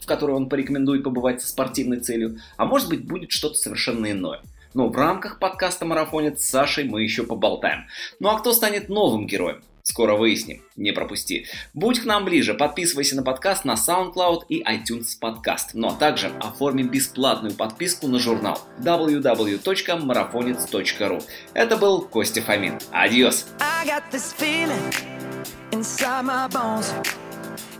в 0.00 0.06
которой 0.06 0.32
он 0.32 0.48
порекомендует 0.48 1.04
побывать 1.04 1.42
со 1.42 1.46
спортивной 1.46 2.00
целью, 2.00 2.40
а 2.56 2.64
может 2.64 2.88
быть 2.88 3.06
будет 3.06 3.30
что-то 3.30 3.54
совершенно 3.54 4.10
иное. 4.10 4.40
Но 4.74 4.88
в 4.88 4.96
рамках 4.96 5.38
подкаста 5.38 5.84
«Марафонец» 5.84 6.42
с 6.42 6.50
Сашей 6.50 6.84
мы 6.84 7.04
еще 7.04 7.22
поболтаем. 7.22 7.86
Ну 8.18 8.30
а 8.30 8.40
кто 8.40 8.52
станет 8.52 8.88
новым 8.88 9.28
героем? 9.28 9.62
Скоро 9.88 10.16
выясним, 10.16 10.64
не 10.74 10.90
пропусти. 10.90 11.46
Будь 11.72 12.00
к 12.00 12.04
нам 12.04 12.24
ближе, 12.24 12.54
подписывайся 12.54 13.14
на 13.14 13.22
подкаст 13.22 13.64
на 13.64 13.74
SoundCloud 13.74 14.46
и 14.48 14.60
iTunes 14.64 15.16
подкаст. 15.20 15.74
Но 15.74 15.94
также 15.94 16.32
оформи 16.40 16.82
бесплатную 16.82 17.54
подписку 17.54 18.08
на 18.08 18.18
журнал 18.18 18.60
www.marafonец.ru. 18.80 21.22
Это 21.54 21.76
был 21.76 22.02
Костя 22.02 22.42
Фомин. 22.42 22.80
Адьос! 22.90 23.46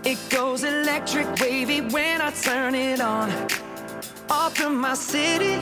It 0.05 0.19
goes 0.31 0.63
electric 0.63 1.27
wavy 1.41 1.81
when 1.91 2.21
I 2.21 2.31
turn 2.31 2.77
it 2.77 3.01
on. 3.01 3.33
Off 4.31 4.57
from 4.57 4.81
my 4.81 4.95
city, 4.95 5.59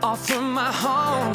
off 0.00 0.24
from 0.28 0.54
my 0.54 0.70
home. 0.70 1.34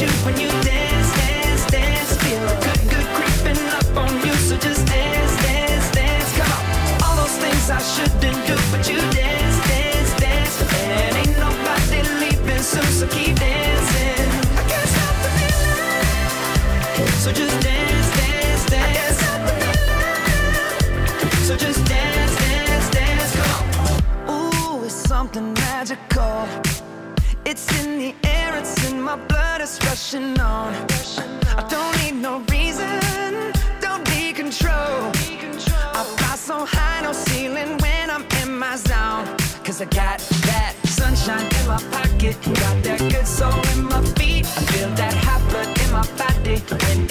shoot 0.00 0.24
when 0.24 0.40
you 0.40 0.69
on. 30.14 30.74
I 31.56 31.64
don't 31.68 31.96
need 32.02 32.20
no 32.20 32.40
reason, 32.50 33.00
don't 33.80 34.04
be 34.06 34.32
control. 34.32 35.12
I 35.94 36.02
fly 36.16 36.34
so 36.34 36.64
high, 36.64 37.02
no 37.02 37.12
ceiling 37.12 37.78
when 37.78 38.10
I'm 38.10 38.26
in 38.42 38.58
my 38.58 38.74
zone. 38.74 39.36
Cause 39.62 39.80
I 39.80 39.84
got 39.84 40.18
that 40.18 40.74
sunshine 40.84 41.46
in 41.46 41.66
my 41.68 41.78
pocket, 41.92 42.36
got 42.42 42.82
that 42.82 42.98
good 42.98 43.26
soul 43.26 43.54
in 43.72 43.84
my 43.84 44.02
feet. 44.16 44.46
I 44.46 44.62
feel 44.72 44.90
that 44.96 45.14
hot 45.14 45.48
blood 45.48 45.68
in 45.78 45.92
my 45.92 46.06
body 46.18 46.58
when 46.82 47.09